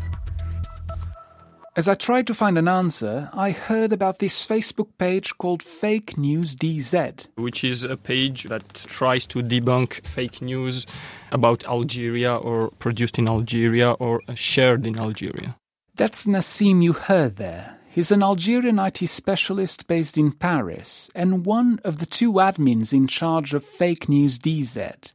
As 1.76 1.88
I 1.88 1.96
tried 1.96 2.28
to 2.28 2.36
find 2.36 2.60
an 2.60 2.68
answer, 2.68 3.32
I 3.34 3.50
heard 3.50 3.94
about 3.94 4.20
this 4.20 4.46
Facebook 4.46 4.90
page 5.00 5.36
called 5.40 5.64
Fake 5.64 6.20
News 6.20 6.56
DZ. 6.56 7.28
Which 7.36 7.64
is 7.64 7.84
a 7.84 7.98
page 7.98 8.44
that 8.44 8.72
tries 8.76 9.26
to 9.28 9.42
debunk 9.42 10.06
fake 10.06 10.40
news 10.40 10.86
about 11.32 11.66
Algeria 11.66 12.36
or 12.36 12.70
produced 12.78 13.18
in 13.18 13.28
Algeria 13.28 13.94
or 13.94 14.22
shared 14.36 14.86
in 14.86 15.00
Algeria. 15.00 15.56
That's 15.96 16.26
Nassim 16.26 16.82
you 16.82 16.94
heard 16.94 17.36
there. 17.36 17.78
He's 17.88 18.12
an 18.12 18.24
Algerian 18.24 18.80
IT 18.80 19.08
specialist 19.08 19.88
based 19.88 20.18
in 20.18 20.32
Paris 20.32 21.12
and 21.14 21.46
one 21.46 21.80
of 21.84 22.00
the 22.00 22.08
two 22.08 22.34
admins 22.34 22.94
in 22.94 23.06
charge 23.06 23.54
of 23.54 23.64
Fake 23.64 24.10
News 24.10 24.40
DZ. 24.40 25.14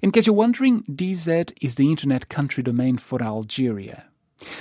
In 0.00 0.12
case 0.12 0.28
you're 0.28 0.36
wondering, 0.36 0.84
DZ 0.84 1.52
is 1.60 1.74
the 1.74 1.90
internet 1.90 2.28
country 2.28 2.62
domain 2.62 2.98
for 2.98 3.20
Algeria. 3.20 4.04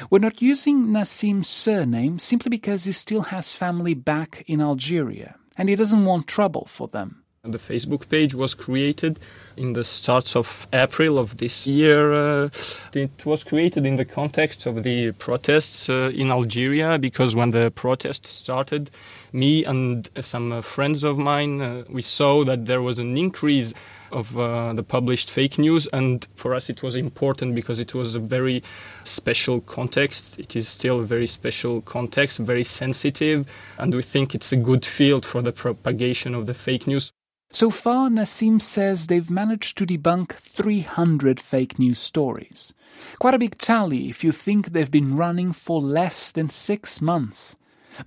We're 0.10 0.18
not 0.18 0.41
using 0.41 0.88
Nassim's 0.88 1.48
surname 1.48 2.18
simply 2.18 2.50
because 2.50 2.86
he 2.86 2.91
still 2.91 3.22
has 3.22 3.56
family 3.56 3.94
back 3.94 4.44
in 4.48 4.62
Algeria 4.62 5.36
and 5.58 5.70
he 5.70 5.75
doesn't 5.75 6.06
want 6.06 6.25
trouble 6.25 6.65
for 6.65 6.88
them. 6.88 7.22
And 7.44 7.53
The 7.53 7.60
Facebook 7.60 8.10
page 8.10 8.34
was 8.34 8.56
created 8.56 9.20
in 9.62 9.74
the 9.74 9.84
start 9.84 10.36
of 10.36 10.68
April 10.74 11.20
of 11.20 11.38
this 11.38 11.68
year. 11.68 12.12
Uh, 12.13 12.50
it 12.94 13.25
was 13.25 13.44
created 13.44 13.86
in 13.86 13.96
the 13.96 14.06
context 14.06 14.65
of 14.65 14.82
the 14.82 15.12
protests 15.12 15.88
uh, 15.88 16.12
in 16.13 16.32
Algeria 16.32 16.98
because 16.98 17.36
when 17.36 17.51
the 17.51 17.70
protests 17.70 18.30
started, 18.30 18.89
me 19.32 19.63
and 19.63 20.10
some 20.22 20.51
uh, 20.51 20.62
friends 20.62 21.03
of 21.03 21.18
mine, 21.18 21.86
we 21.89 22.01
saw 22.01 22.44
that 22.44 22.65
there 22.65 22.82
was 22.82 22.98
an 22.98 23.15
increase 23.18 23.74
of 24.12 24.38
uh, 24.38 24.74
the 24.74 24.84
published 24.84 25.30
fake 25.30 25.58
news. 25.60 25.88
And 25.94 26.25
for 26.36 26.56
us, 26.56 26.70
it 26.70 26.82
was 26.82 26.96
important 26.96 27.56
because 27.56 27.80
it 27.80 27.94
was 27.94 28.15
a 28.15 28.20
very 28.20 28.63
special 29.03 29.62
context. 29.62 30.39
It 30.39 30.56
is 30.56 30.68
still 30.68 31.00
a 31.00 31.06
very 31.06 31.27
special 31.27 31.82
context, 31.82 32.39
very 32.39 32.63
sensitive. 32.63 33.48
And 33.77 33.94
we 33.94 34.01
think 34.01 34.34
it's 34.34 34.51
a 34.51 34.58
good 34.58 34.86
field 34.86 35.25
for 35.25 35.41
the 35.41 35.51
propagation 35.51 36.34
of 36.34 36.46
the 36.48 36.53
fake 36.53 36.88
news. 36.88 37.13
So 37.53 37.70
far, 37.70 38.10
Nassim 38.10 38.62
says 38.62 39.08
they've 39.08 39.29
managed 39.29 39.77
to 39.77 39.86
debunk 39.86 40.31
300 40.34 41.39
fake 41.39 41.77
news 41.77 42.00
stories. 42.00 42.74
Quite 43.20 43.34
a 43.34 43.39
big 43.39 43.58
tally 43.58 44.10
if 44.10 44.24
you 44.24 44.31
think 44.31 44.67
they've 44.67 44.89
been 44.89 45.17
running 45.17 45.51
for 45.51 45.81
less 45.81 46.31
than 46.31 46.50
six 46.50 47.01
months. 47.01 47.58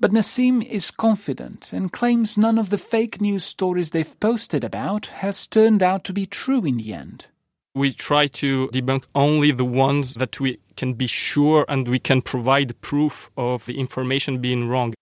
But 0.01 0.13
Nassim 0.13 0.63
is 0.63 0.91
confident 0.91 1.73
and 1.75 1.93
claims 1.93 2.39
none 2.39 2.59
of 2.59 2.71
the 2.71 2.79
fake 2.79 3.21
news 3.21 3.45
stories 3.45 3.91
they've 3.91 4.19
posted 4.19 4.65
about 4.65 5.07
has 5.07 5.47
turned 5.47 5.83
out 5.83 6.05
to 6.05 6.15
be 6.15 6.25
true 6.25 6.65
in 6.65 6.79
the 6.79 6.95
end. 6.95 7.27
We 7.75 7.93
try 7.93 8.29
to 8.29 8.69
debunk 8.69 9.05
only 9.15 9.51
the 9.51 9.65
ones 9.65 10.15
that 10.15 10.41
we 10.41 10.59
can 10.77 10.95
be 10.95 11.07
sure 11.07 11.67
and 11.69 11.87
we 11.87 11.99
can 11.99 12.23
provide 12.23 12.81
proof 12.81 13.31
of 13.37 13.67
the 13.67 13.79
information 13.79 14.41
being 14.41 14.69
wrong. 14.69 14.95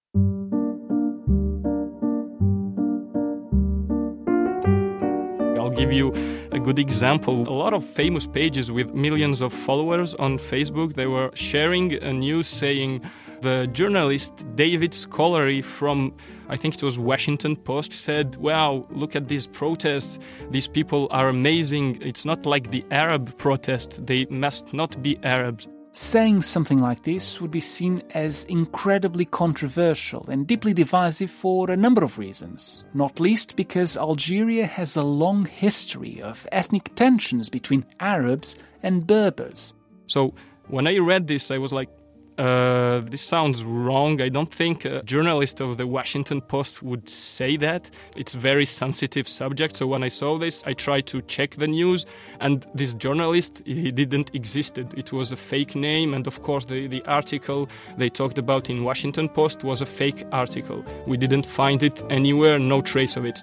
Give 5.83 5.93
you 5.93 6.13
a 6.53 6.61
good 6.61 6.79
example. 6.79 7.49
A 7.49 7.57
lot 7.65 7.75
of 7.75 7.85
famous 7.85 8.25
pages 8.25 8.71
with 8.71 8.95
millions 8.95 9.41
of 9.41 9.53
followers 9.53 10.15
on 10.15 10.39
Facebook, 10.39 10.95
they 10.95 11.09
were 11.09 11.31
sharing 11.35 11.93
a 11.95 12.13
news 12.13 12.47
saying 12.47 13.11
The 13.41 13.67
journalist 13.67 14.33
David 14.55 14.93
Scolari 14.93 15.65
from, 15.65 16.15
I 16.49 16.57
think 16.57 16.77
it 16.77 16.85
was 16.85 16.97
Washington 16.97 17.57
Post, 17.57 17.93
said, 17.93 18.37
Wow, 18.37 18.87
look 18.91 19.17
at 19.17 19.27
these 19.27 19.49
protests. 19.49 20.21
These 20.53 20.69
people 20.69 21.09
are 21.11 21.29
amazing. 21.29 22.03
It's 22.03 22.25
not 22.25 22.47
like 22.47 22.71
the 22.71 22.85
Arab 22.89 23.37
protest. 23.37 24.07
They 24.07 24.27
must 24.27 24.73
not 24.73 25.03
be 25.03 25.19
Arabs. 25.21 25.67
Saying 25.95 26.41
something 26.41 26.79
like 26.79 27.03
this 27.03 27.39
would 27.39 27.51
be 27.51 27.61
seen 27.61 28.03
as 28.15 28.45
incredibly 28.45 29.27
controversial 29.27 30.27
and 30.31 30.47
deeply 30.47 30.73
divisive 30.73 31.31
for 31.31 31.71
a 31.71 31.77
number 31.77 32.03
of 32.03 32.19
reasons, 32.19 32.83
not 32.95 33.21
least 33.21 33.57
because 33.57 33.99
Algeria 33.99 34.67
has 34.67 34.97
a 34.97 35.03
long 35.03 35.45
history 35.45 36.23
of 36.23 36.47
ethnic 36.51 36.95
tensions 36.95 37.51
between 37.51 37.85
Arabs 38.01 38.57
and 38.83 39.07
Berbers. 39.07 39.75
So 40.07 40.33
when 40.69 40.87
I 40.87 40.97
read 40.97 41.27
this, 41.27 41.51
I 41.51 41.59
was 41.59 41.75
like, 41.75 41.91
uh, 42.39 43.01
this 43.01 43.23
sounds 43.23 43.63
wrong. 43.65 44.21
I 44.21 44.29
don't 44.29 44.53
think 44.53 44.85
a 44.85 45.03
journalist 45.03 45.61
of 45.61 45.77
the 45.77 45.87
Washington 45.87 46.41
Post 46.41 46.83
would 46.83 47.09
say 47.09 47.57
that. 47.59 47.91
It's 48.17 48.33
very 48.33 48.67
sensitive 48.67 49.29
subject. 49.29 49.77
So 49.77 49.87
when 49.87 50.03
I 50.03 50.09
saw 50.09 50.39
this, 50.39 50.63
I 50.67 50.73
tried 50.73 51.07
to 51.09 51.23
check 51.23 51.57
the 51.57 51.67
news, 51.67 52.07
and 52.41 52.67
this 52.75 52.95
journalist 52.95 53.63
he 53.65 53.93
didn't 53.93 54.35
existed. 54.35 54.95
It 54.97 55.13
was 55.13 55.33
a 55.33 55.37
fake 55.37 55.75
name, 55.75 56.15
and 56.15 56.27
of 56.27 56.43
course 56.43 56.65
the, 56.65 56.87
the 56.87 57.03
article 57.05 57.69
they 57.97 58.09
talked 58.09 58.39
about 58.39 58.71
in 58.71 58.85
Washington 58.85 59.29
Post 59.29 59.65
was 59.65 59.83
a 59.83 59.87
fake 59.87 60.25
article. 60.33 60.85
We 61.07 61.17
didn't 61.17 61.47
find 61.47 61.83
it 61.83 62.03
anywhere, 62.11 62.59
no 62.59 62.81
trace 62.83 63.17
of 63.17 63.25
it. 63.25 63.43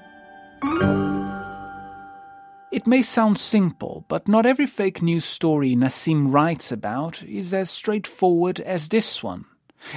It 2.72 2.86
may 2.86 3.02
sound 3.02 3.40
simple, 3.40 4.06
but 4.08 4.28
not 4.28 4.46
every 4.46 4.68
fake 4.68 5.02
news 5.02 5.26
story 5.26 5.76
Nassim 5.76 6.32
writes 6.32 6.72
about 6.72 7.24
is 7.24 7.52
as 7.52 7.72
straightforward 7.72 8.60
as 8.60 8.90
this 8.90 9.24
one. 9.24 9.46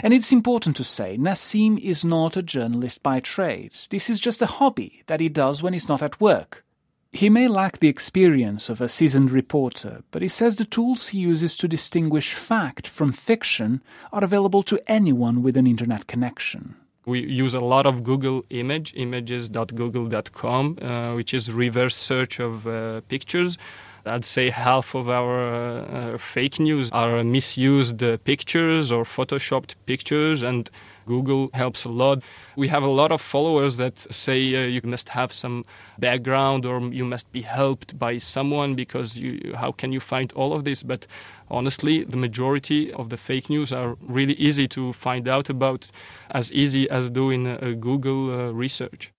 And 0.02 0.14
it's 0.14 0.32
important 0.32 0.76
to 0.76 0.84
say, 0.84 1.18
Nassim 1.18 1.78
is 1.78 2.02
not 2.02 2.36
a 2.36 2.42
journalist 2.42 3.02
by 3.02 3.20
trade. 3.20 3.76
This 3.90 4.08
is 4.08 4.18
just 4.18 4.40
a 4.40 4.46
hobby 4.46 5.02
that 5.06 5.20
he 5.20 5.28
does 5.28 5.62
when 5.62 5.74
he's 5.74 5.88
not 5.88 6.02
at 6.02 6.18
work. 6.18 6.64
He 7.10 7.28
may 7.28 7.46
lack 7.46 7.78
the 7.78 7.88
experience 7.88 8.70
of 8.70 8.80
a 8.80 8.88
seasoned 8.88 9.30
reporter, 9.32 10.02
but 10.10 10.22
he 10.22 10.28
says 10.28 10.56
the 10.56 10.64
tools 10.64 11.08
he 11.08 11.18
uses 11.18 11.58
to 11.58 11.68
distinguish 11.68 12.32
fact 12.32 12.88
from 12.88 13.12
fiction 13.12 13.82
are 14.14 14.24
available 14.24 14.62
to 14.62 14.80
anyone 14.86 15.42
with 15.42 15.58
an 15.58 15.66
internet 15.66 16.06
connection. 16.06 16.76
We 17.04 17.20
use 17.20 17.54
a 17.54 17.60
lot 17.60 17.86
of 17.86 18.04
Google 18.04 18.44
Image, 18.48 18.94
images.google.com, 18.94 20.78
uh, 20.80 21.14
which 21.14 21.34
is 21.34 21.50
reverse 21.50 21.96
search 21.96 22.38
of 22.38 22.66
uh, 22.66 23.00
pictures. 23.08 23.58
I'd 24.04 24.24
say 24.24 24.50
half 24.50 24.94
of 24.94 25.08
our 25.08 26.14
uh, 26.14 26.18
fake 26.18 26.58
news 26.60 26.90
are 26.92 27.22
misused 27.24 27.98
pictures 28.24 28.92
or 28.92 29.04
photoshopped 29.04 29.74
pictures, 29.86 30.42
and 30.42 30.68
Google 31.06 31.50
helps 31.52 31.84
a 31.84 31.88
lot. 31.88 32.22
We 32.56 32.68
have 32.68 32.82
a 32.82 32.88
lot 32.88 33.12
of 33.12 33.20
followers 33.20 33.76
that 33.76 33.98
say 33.98 34.54
uh, 34.54 34.66
you 34.66 34.80
must 34.84 35.08
have 35.08 35.32
some 35.32 35.64
background 35.98 36.66
or 36.66 36.80
you 36.80 37.04
must 37.04 37.32
be 37.32 37.42
helped 37.42 37.98
by 37.98 38.18
someone 38.18 38.74
because 38.74 39.16
you, 39.16 39.54
how 39.56 39.72
can 39.72 39.92
you 39.92 40.00
find 40.00 40.32
all 40.32 40.52
of 40.52 40.64
this? 40.64 40.82
But 40.82 41.06
honestly, 41.50 42.04
the 42.04 42.16
majority 42.16 42.92
of 42.92 43.08
the 43.08 43.16
fake 43.16 43.50
news 43.50 43.72
are 43.72 43.96
really 44.00 44.34
easy 44.34 44.68
to 44.68 44.92
find 44.92 45.28
out 45.28 45.50
about, 45.50 45.86
as 46.30 46.52
easy 46.52 46.88
as 46.88 47.10
doing 47.10 47.46
a 47.46 47.74
Google 47.74 48.30
uh, 48.30 48.52
research 48.52 49.12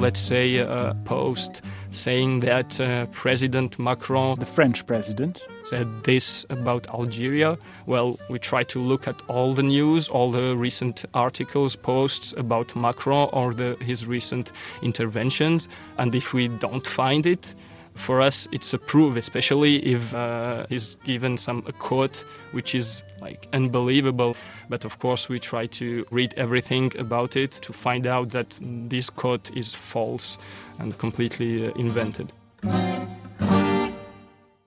let's 0.00 0.20
say, 0.20 0.56
a 0.56 0.96
post 1.04 1.60
saying 1.90 2.40
that 2.40 2.80
uh, 2.80 3.06
President 3.06 3.78
Macron, 3.78 4.38
the 4.38 4.46
French 4.46 4.86
president, 4.86 5.42
said 5.64 6.04
this 6.04 6.46
about 6.48 6.88
Algeria. 6.88 7.58
Well, 7.86 8.18
we 8.28 8.38
try 8.38 8.62
to 8.64 8.80
look 8.80 9.08
at 9.08 9.20
all 9.28 9.54
the 9.54 9.62
news, 9.62 10.08
all 10.08 10.30
the 10.30 10.56
recent 10.56 11.04
articles, 11.14 11.76
posts 11.76 12.32
about 12.36 12.76
Macron 12.76 13.30
or 13.32 13.54
the, 13.54 13.76
his 13.80 14.06
recent 14.06 14.52
interventions, 14.82 15.68
and 15.98 16.14
if 16.14 16.32
we 16.32 16.48
don't 16.48 16.86
find 16.86 17.26
it, 17.26 17.54
for 18.00 18.20
us 18.20 18.48
it's 18.50 18.74
a 18.74 18.78
proof, 18.78 19.16
especially 19.16 19.76
if 19.76 20.14
uh, 20.14 20.66
he's 20.68 20.96
given 21.04 21.36
some 21.36 21.64
a 21.66 21.72
quote 21.72 22.24
which 22.52 22.74
is 22.74 23.02
like 23.20 23.48
unbelievable. 23.52 24.36
But 24.68 24.84
of 24.84 24.98
course, 24.98 25.28
we 25.28 25.38
try 25.38 25.66
to 25.66 26.06
read 26.10 26.34
everything 26.36 26.92
about 26.98 27.36
it 27.36 27.52
to 27.62 27.72
find 27.72 28.06
out 28.06 28.30
that 28.30 28.58
this 28.60 29.10
quote 29.10 29.54
is 29.56 29.74
false 29.74 30.38
and 30.78 30.96
completely 30.98 31.66
uh, 31.66 31.72
invented. 31.74 32.32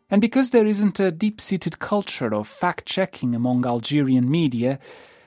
And 0.10 0.22
because 0.22 0.52
there 0.52 0.68
isn't 0.68 1.00
a 1.00 1.12
deep 1.12 1.42
seated 1.42 1.80
culture 1.80 2.34
of 2.34 2.48
fact 2.48 2.86
checking 2.86 3.34
among 3.34 3.66
Algerian 3.66 4.30
media, 4.30 4.80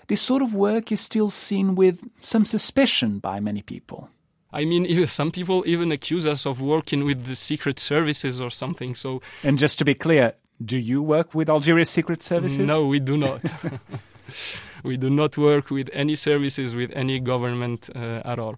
this 0.07 0.21
sort 0.21 0.43
of 0.43 0.55
work 0.55 0.93
is 0.93 1.01
still 1.01 1.29
seen 1.31 1.75
with 1.75 2.03
some 2.23 2.47
suspicion 2.47 3.19
by 3.19 3.41
many 3.41 3.63
people. 3.63 4.09
I 4.57 4.65
mean, 4.65 5.07
some 5.21 5.31
people 5.31 5.63
even 5.67 5.93
accuse 5.93 6.27
us 6.27 6.47
of 6.47 6.61
working 6.61 7.05
with 7.05 7.27
the 7.27 7.37
secret 7.37 7.79
services 7.79 8.41
or 8.41 8.51
something. 8.51 8.95
So, 8.95 9.21
and 9.43 9.59
just 9.59 9.79
to 9.79 9.85
be 9.85 9.95
clear, 9.95 10.33
do 10.65 10.79
you 10.79 11.03
work 11.03 11.35
with 11.35 11.51
Algeria's 11.51 11.91
secret 11.91 12.23
services? 12.23 12.67
No, 12.67 12.87
we 12.87 12.99
do 12.99 13.19
not. 13.19 13.43
we 14.83 14.97
do 14.97 15.11
not 15.11 15.37
work 15.37 15.71
with 15.71 15.91
any 15.93 16.15
services 16.15 16.75
with 16.75 16.91
any 16.95 17.21
government 17.21 17.91
uh, 17.95 18.23
at 18.25 18.39
all. 18.39 18.57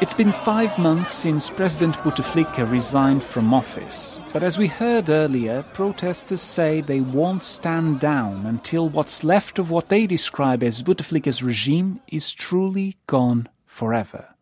It's 0.00 0.14
been 0.14 0.30
five 0.30 0.78
months 0.78 1.12
since 1.12 1.50
President 1.50 1.96
Bouteflika 2.04 2.70
resigned 2.70 3.24
from 3.24 3.52
office, 3.52 4.20
but 4.32 4.44
as 4.44 4.56
we 4.56 4.68
heard 4.68 5.10
earlier, 5.10 5.64
protesters 5.72 6.40
say 6.40 6.80
they 6.80 7.00
won't 7.00 7.42
stand 7.42 7.98
down 7.98 8.46
until 8.46 8.88
what's 8.88 9.24
left 9.24 9.58
of 9.58 9.72
what 9.72 9.88
they 9.88 10.06
describe 10.06 10.62
as 10.62 10.84
Bouteflika's 10.84 11.42
regime 11.42 12.00
is 12.06 12.32
truly 12.32 12.96
gone 13.08 13.48
forever. 13.66 14.36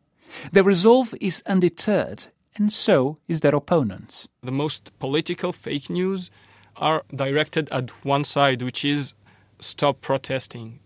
Their 0.53 0.63
resolve 0.63 1.15
is 1.23 1.43
undeterred, 1.47 2.27
and 2.57 2.71
so 2.71 3.17
is 3.27 3.41
their 3.41 3.55
opponents. 3.55 4.29
The 4.43 4.53
most 4.53 4.93
political 4.99 5.55
fake 5.55 5.89
news 5.89 6.31
are 6.77 7.03
directed 7.15 7.71
at 7.71 8.05
one 8.05 8.25
side, 8.25 8.61
which 8.61 8.85
is 8.85 9.15
stop 9.61 10.03
protesting 10.03 10.81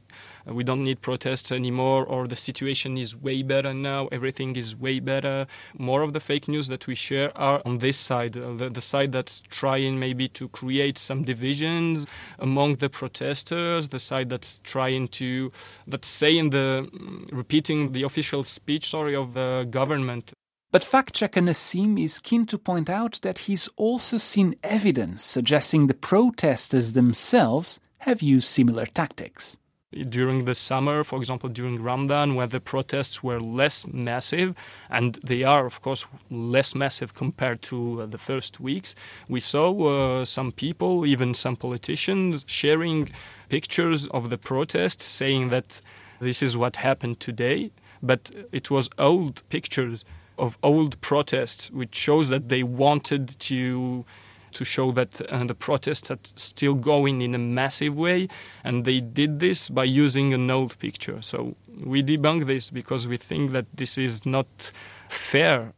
we 0.47 0.65
don't 0.65 0.85
need 0.85 1.01
protests 1.01 1.53
anymore, 1.53 2.05
or 2.05 2.27
the 2.27 2.37
situation 2.37 2.97
is 2.97 3.17
way 3.17 3.43
better 3.43 3.75
now, 3.75 4.09
everything 4.11 4.57
is 4.57 4.75
way 4.75 5.01
better. 5.01 5.47
More 5.79 6.03
of 6.03 6.13
the 6.13 6.21
fake 6.21 6.49
news 6.49 6.69
that 6.69 6.87
we 6.87 6.95
share 6.95 7.37
are 7.37 7.63
on 7.65 7.79
this 7.79 7.99
side, 7.99 8.37
uh, 8.37 8.53
the, 8.55 8.71
the 8.71 8.81
side 8.81 9.13
that's 9.13 9.41
trying 9.51 9.99
maybe 9.99 10.29
to 10.29 10.49
create 10.49 10.99
some 10.99 11.25
divisions 11.25 12.07
among 12.39 12.77
the 12.77 12.89
protesters, 12.89 13.89
the 13.89 14.01
side 14.01 14.31
that's 14.31 14.61
trying 14.61 15.09
to, 15.09 15.53
that's 15.87 16.09
saying 16.09 16.51
the, 16.51 16.89
mm, 16.93 17.29
repeating 17.33 17.93
the 17.93 18.05
official 18.05 18.45
speech, 18.45 18.89
sorry, 18.89 19.15
of 19.15 19.35
the 19.35 19.67
government. 19.71 20.33
But 20.73 20.85
fact 20.85 21.15
checker 21.15 21.41
Nassim 21.41 22.01
is 22.01 22.21
keen 22.21 22.47
to 22.47 22.57
point 22.57 22.89
out 22.89 23.19
that 23.23 23.39
he's 23.39 23.69
also 23.77 24.19
seen 24.19 24.55
evidence 24.63 25.25
suggesting 25.25 25.87
the 25.87 25.95
protesters 25.95 26.93
themselves 26.93 27.81
have 27.99 28.23
used 28.23 28.49
similar 28.49 28.87
tactics 28.87 29.59
during 29.93 30.45
the 30.45 30.55
summer, 30.55 31.03
for 31.03 31.19
example, 31.19 31.49
during 31.49 31.83
Ramadan, 31.83 32.37
where 32.37 32.47
the 32.47 32.61
protests 32.61 33.23
were 33.23 33.41
less 33.41 33.85
massive, 33.87 34.55
and 34.89 35.19
they 35.25 35.43
are, 35.43 35.67
of 35.67 35.83
course, 35.83 36.07
less 36.31 36.75
massive 36.75 37.13
compared 37.15 37.61
to 37.63 38.03
uh, 38.03 38.07
the 38.07 38.19
first 38.19 38.61
weeks, 38.61 38.95
we 39.29 39.41
saw 39.41 40.21
uh, 40.21 40.25
some 40.25 40.53
people, 40.53 41.07
even 41.07 41.35
some 41.35 41.57
politicians, 41.57 42.45
sharing 42.47 43.11
pictures 43.49 44.07
of 44.07 44.31
the 44.31 44.39
protest, 44.39 45.03
saying 45.03 45.49
that 45.49 45.81
this 46.21 46.43
is 46.43 46.57
what 46.57 46.77
happened 46.77 47.19
today. 47.19 47.73
But 48.03 48.31
it 48.53 48.71
was 48.71 48.89
old 48.97 49.43
pictures 49.49 50.05
of 50.39 50.57
old 50.63 51.01
protests, 51.01 51.71
which 51.71 51.95
shows 51.95 52.29
that 52.29 52.49
they 52.49 52.63
wanted 52.63 53.29
to 53.41 54.07
to 54.53 54.65
show 54.65 54.93
that 54.93 55.21
uh, 55.21 55.45
the 55.45 55.55
protests 55.55 56.11
are 56.11 56.19
still 56.37 56.75
going 56.75 57.23
in 57.23 57.35
a 57.35 57.39
massive 57.39 57.97
way. 57.97 58.29
And 58.65 58.85
they 58.85 59.01
did 59.01 59.41
this 59.41 59.69
by 59.69 59.85
using 59.85 60.35
an 60.35 60.51
old 60.51 60.79
picture. 60.79 61.23
So 61.23 61.57
we 61.85 62.03
debunk 62.03 62.47
this 62.47 62.71
because 62.71 63.07
we 63.07 63.17
think 63.17 63.53
that 63.53 63.67
this 63.75 63.99
is 63.99 64.27
not 64.27 64.73
fair. 65.09 65.73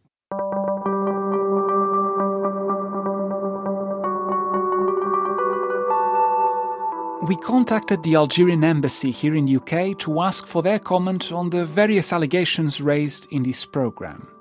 We 7.23 7.37
contacted 7.37 8.03
the 8.03 8.17
Algerian 8.17 8.65
embassy 8.65 9.13
here 9.13 9.37
in 9.37 9.49
UK 9.49 9.97
to 10.01 10.21
ask 10.21 10.45
for 10.47 10.61
their 10.61 10.81
comment 10.81 11.31
on 11.31 11.51
the 11.51 11.65
various 11.65 12.13
allegations 12.13 12.81
raised 12.81 13.29
in 13.31 13.45
this 13.45 13.65
program. 13.65 14.32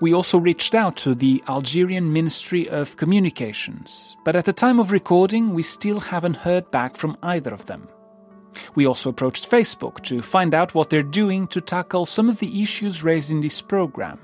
We 0.00 0.14
also 0.14 0.38
reached 0.38 0.74
out 0.74 0.96
to 0.98 1.14
the 1.14 1.42
Algerian 1.48 2.12
Ministry 2.12 2.68
of 2.68 2.96
Communications, 2.96 4.16
but 4.24 4.36
at 4.36 4.44
the 4.44 4.52
time 4.52 4.80
of 4.80 4.90
recording, 4.90 5.54
we 5.54 5.62
still 5.62 6.00
haven't 6.00 6.36
heard 6.36 6.70
back 6.70 6.96
from 6.96 7.16
either 7.22 7.52
of 7.52 7.66
them. 7.66 7.88
We 8.74 8.86
also 8.86 9.10
approached 9.10 9.50
Facebook 9.50 10.02
to 10.04 10.22
find 10.22 10.54
out 10.54 10.74
what 10.74 10.88
they're 10.90 11.02
doing 11.02 11.46
to 11.48 11.60
tackle 11.60 12.06
some 12.06 12.28
of 12.28 12.38
the 12.38 12.62
issues 12.62 13.02
raised 13.02 13.30
in 13.30 13.40
this 13.40 13.60
program, 13.60 14.18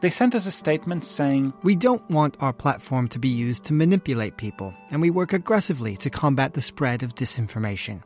They 0.00 0.10
sent 0.10 0.34
us 0.34 0.46
a 0.46 0.50
statement 0.50 1.06
saying, 1.06 1.54
We 1.62 1.74
don't 1.74 2.08
want 2.10 2.36
our 2.40 2.52
platform 2.52 3.08
to 3.08 3.18
be 3.18 3.28
used 3.28 3.64
to 3.64 3.72
manipulate 3.72 4.36
people, 4.36 4.74
and 4.90 5.00
we 5.00 5.10
work 5.10 5.32
aggressively 5.32 5.96
to 5.96 6.10
combat 6.10 6.52
the 6.52 6.60
spread 6.60 7.02
of 7.02 7.14
disinformation. 7.14 8.02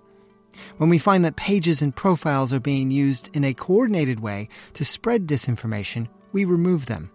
When 0.78 0.88
we 0.88 0.98
find 0.98 1.24
that 1.24 1.36
pages 1.36 1.82
and 1.82 1.94
profiles 1.94 2.52
are 2.52 2.60
being 2.60 2.90
used 2.90 3.28
in 3.34 3.44
a 3.44 3.54
coordinated 3.54 4.20
way 4.20 4.48
to 4.74 4.84
spread 4.84 5.26
disinformation, 5.26 6.08
we 6.32 6.44
remove 6.44 6.86
them. 6.86 7.10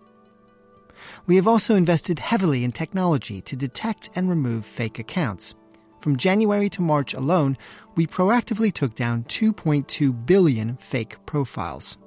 We 1.27 1.35
have 1.35 1.47
also 1.47 1.75
invested 1.75 2.19
heavily 2.19 2.63
in 2.63 2.71
technology 2.71 3.41
to 3.41 3.55
detect 3.55 4.09
and 4.15 4.29
remove 4.29 4.65
fake 4.65 4.99
accounts. 4.99 5.55
From 5.99 6.17
January 6.17 6.69
to 6.69 6.81
March 6.81 7.13
alone, 7.13 7.57
we 7.95 8.05
proactively 8.05 8.71
took 8.71 8.93
down 8.95 9.23
2.2 9.23 10.25
billion 10.25 10.77
fake 10.77 11.17
profiles. 11.25 11.97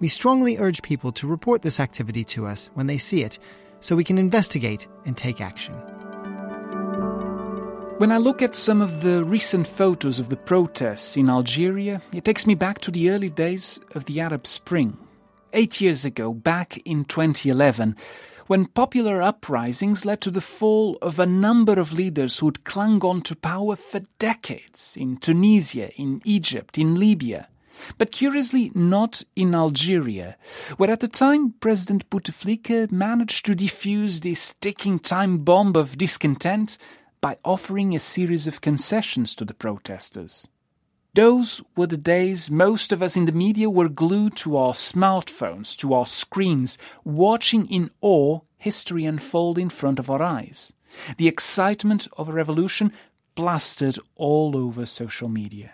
We 0.00 0.08
strongly 0.08 0.58
urge 0.58 0.82
people 0.82 1.12
to 1.12 1.26
report 1.26 1.62
this 1.62 1.80
activity 1.80 2.24
to 2.24 2.46
us 2.46 2.70
when 2.74 2.86
they 2.86 2.98
see 2.98 3.22
it 3.22 3.38
so 3.80 3.96
we 3.96 4.04
can 4.04 4.18
investigate 4.18 4.88
and 5.04 5.16
take 5.16 5.40
action. 5.40 5.74
When 7.98 8.12
I 8.12 8.18
look 8.18 8.42
at 8.42 8.54
some 8.54 8.82
of 8.82 9.02
the 9.02 9.24
recent 9.24 9.66
photos 9.66 10.18
of 10.18 10.28
the 10.28 10.36
protests 10.36 11.16
in 11.16 11.30
Algeria, 11.30 12.02
it 12.12 12.26
takes 12.26 12.46
me 12.46 12.54
back 12.54 12.80
to 12.80 12.90
the 12.90 13.10
early 13.10 13.30
days 13.30 13.80
of 13.94 14.04
the 14.04 14.20
Arab 14.20 14.46
Spring. 14.46 14.98
Eight 15.58 15.80
years 15.80 16.04
ago, 16.04 16.34
back 16.34 16.76
in 16.84 17.06
2011, 17.06 17.96
when 18.46 18.66
popular 18.66 19.22
uprisings 19.22 20.04
led 20.04 20.20
to 20.20 20.30
the 20.30 20.42
fall 20.42 20.98
of 21.00 21.18
a 21.18 21.24
number 21.24 21.80
of 21.80 21.94
leaders 21.94 22.38
who'd 22.38 22.64
clung 22.64 23.02
on 23.02 23.22
to 23.22 23.34
power 23.34 23.74
for 23.74 24.00
decades 24.18 24.98
in 24.98 25.16
Tunisia, 25.16 25.90
in 25.98 26.20
Egypt, 26.26 26.76
in 26.76 26.96
Libya. 26.96 27.48
But 27.96 28.12
curiously, 28.12 28.70
not 28.74 29.22
in 29.34 29.54
Algeria, 29.54 30.36
where 30.76 30.90
at 30.90 31.00
the 31.00 31.08
time 31.08 31.54
President 31.60 32.10
Bouteflika 32.10 32.92
managed 32.92 33.46
to 33.46 33.54
defuse 33.54 34.20
this 34.20 34.54
ticking 34.60 34.98
time 34.98 35.38
bomb 35.38 35.74
of 35.74 35.96
discontent 35.96 36.76
by 37.22 37.38
offering 37.46 37.94
a 37.94 37.98
series 37.98 38.46
of 38.46 38.60
concessions 38.60 39.34
to 39.36 39.46
the 39.46 39.54
protesters. 39.54 40.48
Those 41.16 41.62
were 41.74 41.86
the 41.86 41.96
days 41.96 42.50
most 42.50 42.92
of 42.92 43.02
us 43.02 43.16
in 43.16 43.24
the 43.24 43.32
media 43.32 43.70
were 43.70 43.88
glued 43.88 44.36
to 44.36 44.58
our 44.58 44.74
smartphones, 44.74 45.74
to 45.78 45.94
our 45.94 46.04
screens, 46.04 46.76
watching 47.04 47.66
in 47.70 47.90
awe 48.02 48.40
history 48.58 49.06
unfold 49.06 49.56
in 49.56 49.70
front 49.70 49.98
of 49.98 50.10
our 50.10 50.20
eyes. 50.20 50.74
The 51.16 51.26
excitement 51.26 52.06
of 52.18 52.28
a 52.28 52.34
revolution 52.34 52.92
plastered 53.34 53.98
all 54.16 54.58
over 54.58 54.84
social 54.84 55.30
media. 55.30 55.72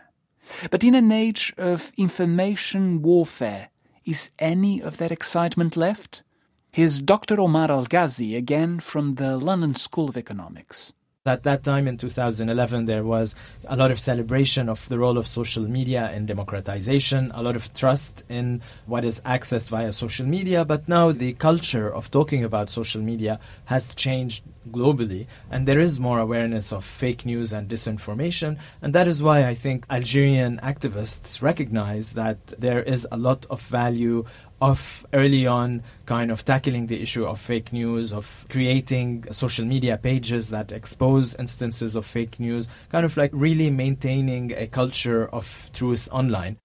But 0.71 0.85
in 0.85 0.95
an 0.95 1.11
age 1.11 1.53
of 1.59 1.91
information 1.97 3.03
warfare, 3.03 3.71
is 4.05 4.31
any 4.39 4.81
of 4.81 4.99
that 4.99 5.11
excitement 5.11 5.77
left? 5.77 6.23
Here's 6.71 7.03
Dr. 7.03 7.41
Omar 7.41 7.69
Al 7.69 7.87
Ghazzi 7.87 8.37
again 8.37 8.79
from 8.79 9.15
the 9.15 9.37
London 9.37 9.75
School 9.75 10.09
of 10.09 10.17
Economics. 10.17 10.93
At 11.25 11.45
that 11.45 11.63
time 11.63 11.87
in 11.87 11.99
2011, 11.99 12.87
there 12.87 13.05
was 13.05 13.37
a 13.69 13.77
lot 13.77 13.93
of 13.93 14.01
celebration 14.01 14.69
of 14.69 14.89
the 14.89 14.99
role 14.99 15.17
of 15.17 15.29
social 15.29 15.63
media 15.63 16.11
in 16.11 16.27
democratization, 16.27 17.31
a 17.33 17.45
lot 17.45 17.55
of 17.55 17.73
trust 17.75 18.25
in 18.29 18.61
what 18.87 19.05
is 19.05 19.21
accessed 19.21 19.69
via 19.69 19.93
social 19.93 20.27
media. 20.27 20.65
But 20.65 20.89
now 20.89 21.13
the 21.13 21.35
culture 21.35 21.89
of 21.89 22.11
talking 22.11 22.43
about 22.43 22.71
social 22.71 23.01
media 23.01 23.39
has 23.67 23.95
changed 23.95 24.43
globally, 24.73 25.29
and 25.49 25.69
there 25.69 25.79
is 25.79 26.01
more 26.01 26.19
awareness 26.19 26.73
of 26.73 26.85
fake 26.85 27.25
news 27.25 27.53
and 27.53 27.69
disinformation. 27.69 28.59
And 28.81 28.93
that 28.93 29.07
is 29.07 29.23
why 29.23 29.47
I 29.47 29.55
think 29.55 29.87
Algerian 29.91 30.59
activists 30.59 31.41
recognize 31.41 32.15
that 32.15 32.45
there 32.59 32.83
is 32.83 33.07
a 33.13 33.17
lot 33.17 33.47
of 33.49 33.63
value 33.63 34.25
of 34.63 35.05
early 35.13 35.45
on 35.45 35.83
kind 36.07 36.31
of 36.31 36.45
tackling 36.45 36.87
the 36.87 37.03
issue 37.03 37.25
of 37.27 37.41
fake 37.41 37.73
news, 37.73 38.13
of 38.13 38.47
creating 38.49 39.25
social 39.33 39.65
media 39.65 39.99
pages 39.99 40.51
that 40.51 40.71
expose 40.71 41.35
instances 41.35 41.97
of 41.97 42.07
fake 42.07 42.39
news, 42.39 42.69
kind 42.89 43.05
of 43.05 43.17
like 43.17 43.31
really 43.35 43.71
maintaining 43.71 44.53
a 44.53 44.69
culture 44.69 45.27
of 45.31 45.69
truth 45.73 46.09
online. 46.13 46.57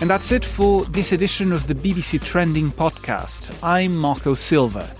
And 0.00 0.10
that's 0.10 0.32
it 0.32 0.44
for 0.44 0.84
this 0.86 1.12
edition 1.12 1.52
of 1.52 1.68
the 1.68 1.74
BBC 1.76 2.20
Trending 2.22 2.72
podcast. 2.72 3.56
I'm 3.62 3.96
Marco 3.96 4.34
Silva. 4.34 4.94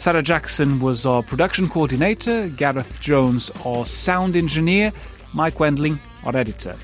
Sarah 0.00 0.22
Jackson 0.22 0.80
was 0.80 1.04
our 1.04 1.22
production 1.22 1.68
coordinator, 1.68 2.48
Gareth 2.48 2.98
Jones, 3.00 3.50
our 3.66 3.84
sound 3.84 4.34
engineer, 4.34 4.94
Mike 5.34 5.60
Wendling, 5.60 6.00
our 6.24 6.34
editor. 6.34 6.74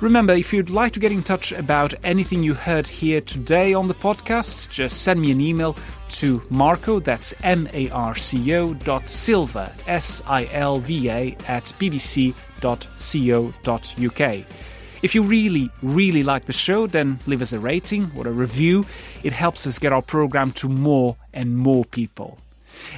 Remember, 0.00 0.34
if 0.34 0.52
you'd 0.52 0.68
like 0.68 0.92
to 0.94 0.98
get 0.98 1.12
in 1.12 1.22
touch 1.22 1.52
about 1.52 1.94
anything 2.02 2.42
you 2.42 2.54
heard 2.54 2.88
here 2.88 3.20
today 3.20 3.72
on 3.72 3.86
the 3.86 3.94
podcast, 3.94 4.68
just 4.68 5.02
send 5.02 5.20
me 5.20 5.30
an 5.30 5.40
email 5.40 5.76
to 6.10 6.42
Marco, 6.50 6.98
that's 6.98 7.32
M-A-R-C-O 7.44 8.74
dot 8.74 9.08
Silva, 9.08 9.72
S-I-L-V-A, 9.86 11.36
at 11.46 11.72
bbc.co.uk. 11.78 12.34
If 15.02 15.14
you 15.14 15.22
really, 15.22 15.70
really 15.84 16.24
like 16.24 16.46
the 16.46 16.52
show, 16.52 16.88
then 16.88 17.20
leave 17.28 17.42
us 17.42 17.52
a 17.52 17.60
rating 17.60 18.10
or 18.16 18.26
a 18.26 18.32
review. 18.32 18.84
It 19.22 19.32
helps 19.32 19.68
us 19.68 19.78
get 19.78 19.92
our 19.92 20.02
program 20.02 20.50
to 20.54 20.68
more 20.68 21.14
and 21.32 21.56
more 21.56 21.84
people. 21.84 22.40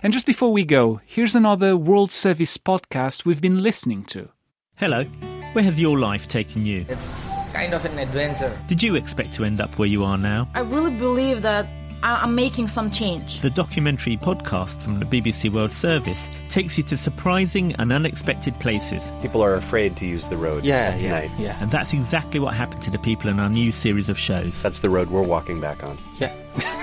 And 0.02 0.12
just 0.12 0.26
before 0.26 0.52
we 0.52 0.64
go, 0.64 1.00
here's 1.06 1.34
another 1.34 1.76
World 1.76 2.12
Service 2.12 2.56
podcast 2.56 3.24
we've 3.24 3.40
been 3.40 3.62
listening 3.62 4.04
to. 4.06 4.30
Hello, 4.76 5.04
where 5.52 5.64
has 5.64 5.80
your 5.80 5.98
life 5.98 6.28
taken 6.28 6.64
you? 6.64 6.86
It's 6.88 7.28
kind 7.52 7.74
of 7.74 7.84
an 7.84 7.98
adventure. 7.98 8.56
Did 8.66 8.82
you 8.82 8.94
expect 8.94 9.34
to 9.34 9.44
end 9.44 9.60
up 9.60 9.78
where 9.78 9.88
you 9.88 10.04
are 10.04 10.18
now? 10.18 10.48
I 10.54 10.60
really 10.60 10.96
believe 10.96 11.42
that 11.42 11.66
I'm 12.02 12.34
making 12.34 12.68
some 12.68 12.90
change. 12.90 13.40
The 13.40 13.50
documentary 13.50 14.16
podcast 14.16 14.80
from 14.80 15.00
the 15.00 15.04
BBC 15.04 15.52
World 15.52 15.72
Service 15.72 16.28
takes 16.48 16.78
you 16.78 16.84
to 16.84 16.96
surprising 16.96 17.74
and 17.74 17.92
unexpected 17.92 18.58
places. 18.60 19.10
People 19.20 19.42
are 19.42 19.54
afraid 19.54 19.96
to 19.96 20.06
use 20.06 20.28
the 20.28 20.36
road 20.36 20.64
yeah, 20.64 20.92
at 20.94 21.00
yeah, 21.00 21.10
night. 21.10 21.30
Yeah. 21.38 21.58
And 21.60 21.70
that's 21.70 21.92
exactly 21.92 22.38
what 22.38 22.54
happened 22.54 22.82
to 22.82 22.90
the 22.90 22.98
people 22.98 23.28
in 23.30 23.40
our 23.40 23.48
new 23.48 23.72
series 23.72 24.08
of 24.08 24.18
shows. 24.18 24.62
That's 24.62 24.80
the 24.80 24.90
road 24.90 25.10
we're 25.10 25.22
walking 25.22 25.60
back 25.60 25.82
on. 25.82 25.98
Yeah. 26.18 26.32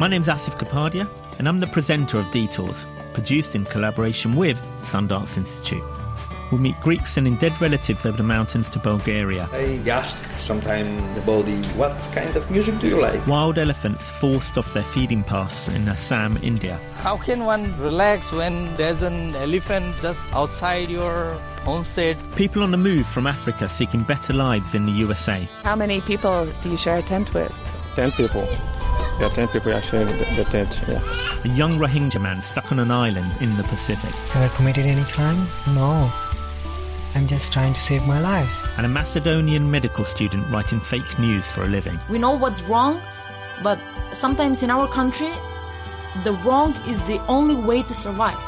My 0.00 0.06
name's 0.06 0.28
Asif 0.28 0.56
Kapadia, 0.60 1.08
and 1.40 1.48
I'm 1.48 1.58
the 1.58 1.66
presenter 1.66 2.18
of 2.18 2.30
Detours, 2.30 2.86
produced 3.14 3.56
in 3.56 3.64
collaboration 3.64 4.36
with 4.36 4.56
Sundance 4.82 5.36
Institute. 5.36 5.82
We'll 6.52 6.60
meet 6.60 6.80
Greeks 6.80 7.16
and 7.16 7.36
dead 7.40 7.60
relatives 7.60 8.06
over 8.06 8.16
the 8.16 8.22
mountains 8.22 8.70
to 8.70 8.78
Bulgaria. 8.78 9.48
I 9.52 9.80
ask 9.90 10.22
sometimes 10.38 11.02
the 11.16 11.20
body, 11.22 11.56
what 11.74 11.98
kind 12.12 12.36
of 12.36 12.48
music 12.48 12.78
do 12.78 12.86
you 12.86 13.02
like? 13.02 13.26
Wild 13.26 13.58
elephants 13.58 14.08
forced 14.08 14.56
off 14.56 14.72
their 14.72 14.84
feeding 14.84 15.24
paths 15.24 15.66
in 15.66 15.88
Assam, 15.88 16.38
India. 16.44 16.78
How 16.98 17.16
can 17.16 17.44
one 17.44 17.76
relax 17.80 18.30
when 18.30 18.72
there's 18.76 19.02
an 19.02 19.34
elephant 19.34 19.96
just 20.00 20.22
outside 20.32 20.90
your 20.90 21.32
homestead? 21.64 22.16
People 22.36 22.62
on 22.62 22.70
the 22.70 22.78
move 22.78 23.04
from 23.04 23.26
Africa 23.26 23.68
seeking 23.68 24.04
better 24.04 24.32
lives 24.32 24.76
in 24.76 24.86
the 24.86 24.92
USA. 24.92 25.48
How 25.64 25.74
many 25.74 26.00
people 26.02 26.46
do 26.62 26.70
you 26.70 26.76
share 26.76 26.98
a 26.98 27.02
tent 27.02 27.34
with? 27.34 27.52
10 27.96 28.12
people. 28.12 28.46
Yeah, 29.20 29.28
10 29.30 29.48
people 29.48 29.72
are 29.72 29.82
sharing 29.82 30.16
the, 30.16 30.24
the 30.36 30.44
tent, 30.44 30.80
yeah. 30.86 31.02
A 31.44 31.48
young 31.48 31.78
Rohingya 31.78 32.20
man 32.20 32.40
stuck 32.42 32.70
on 32.70 32.78
an 32.78 32.92
island 32.92 33.30
in 33.40 33.56
the 33.56 33.64
Pacific. 33.64 34.14
Have 34.32 34.48
I 34.48 34.54
committed 34.54 34.86
any 34.86 35.02
crime? 35.04 35.44
No. 35.74 36.10
I'm 37.16 37.26
just 37.26 37.52
trying 37.52 37.74
to 37.74 37.80
save 37.80 38.06
my 38.06 38.20
life. 38.20 38.78
And 38.78 38.86
a 38.86 38.88
Macedonian 38.88 39.68
medical 39.68 40.04
student 40.04 40.48
writing 40.50 40.78
fake 40.78 41.18
news 41.18 41.48
for 41.48 41.64
a 41.64 41.66
living. 41.66 41.98
We 42.08 42.20
know 42.20 42.36
what's 42.36 42.62
wrong, 42.62 43.02
but 43.62 43.80
sometimes 44.12 44.62
in 44.62 44.70
our 44.70 44.86
country, 44.86 45.32
the 46.22 46.34
wrong 46.44 46.74
is 46.86 47.02
the 47.06 47.18
only 47.26 47.56
way 47.56 47.82
to 47.82 47.94
survive. 47.94 48.38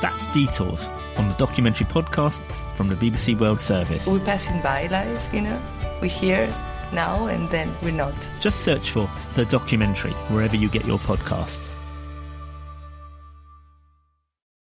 That's 0.00 0.26
Detours 0.32 0.84
on 1.16 1.28
the 1.28 1.34
documentary 1.34 1.86
podcast 1.86 2.42
from 2.76 2.88
the 2.88 2.96
BBC 2.96 3.38
World 3.38 3.60
Service. 3.60 4.06
We're 4.06 4.18
passing 4.18 4.60
by 4.62 4.88
life, 4.88 5.32
you 5.32 5.42
know. 5.42 5.62
We're 6.00 6.08
here 6.08 6.52
now 6.92 7.26
and 7.26 7.48
then 7.50 7.74
we're 7.82 7.92
not. 7.92 8.14
Just 8.40 8.60
search 8.60 8.90
for 8.90 9.10
the 9.34 9.44
documentary 9.46 10.12
wherever 10.30 10.56
you 10.56 10.68
get 10.68 10.86
your 10.86 10.98
podcasts. 10.98 11.71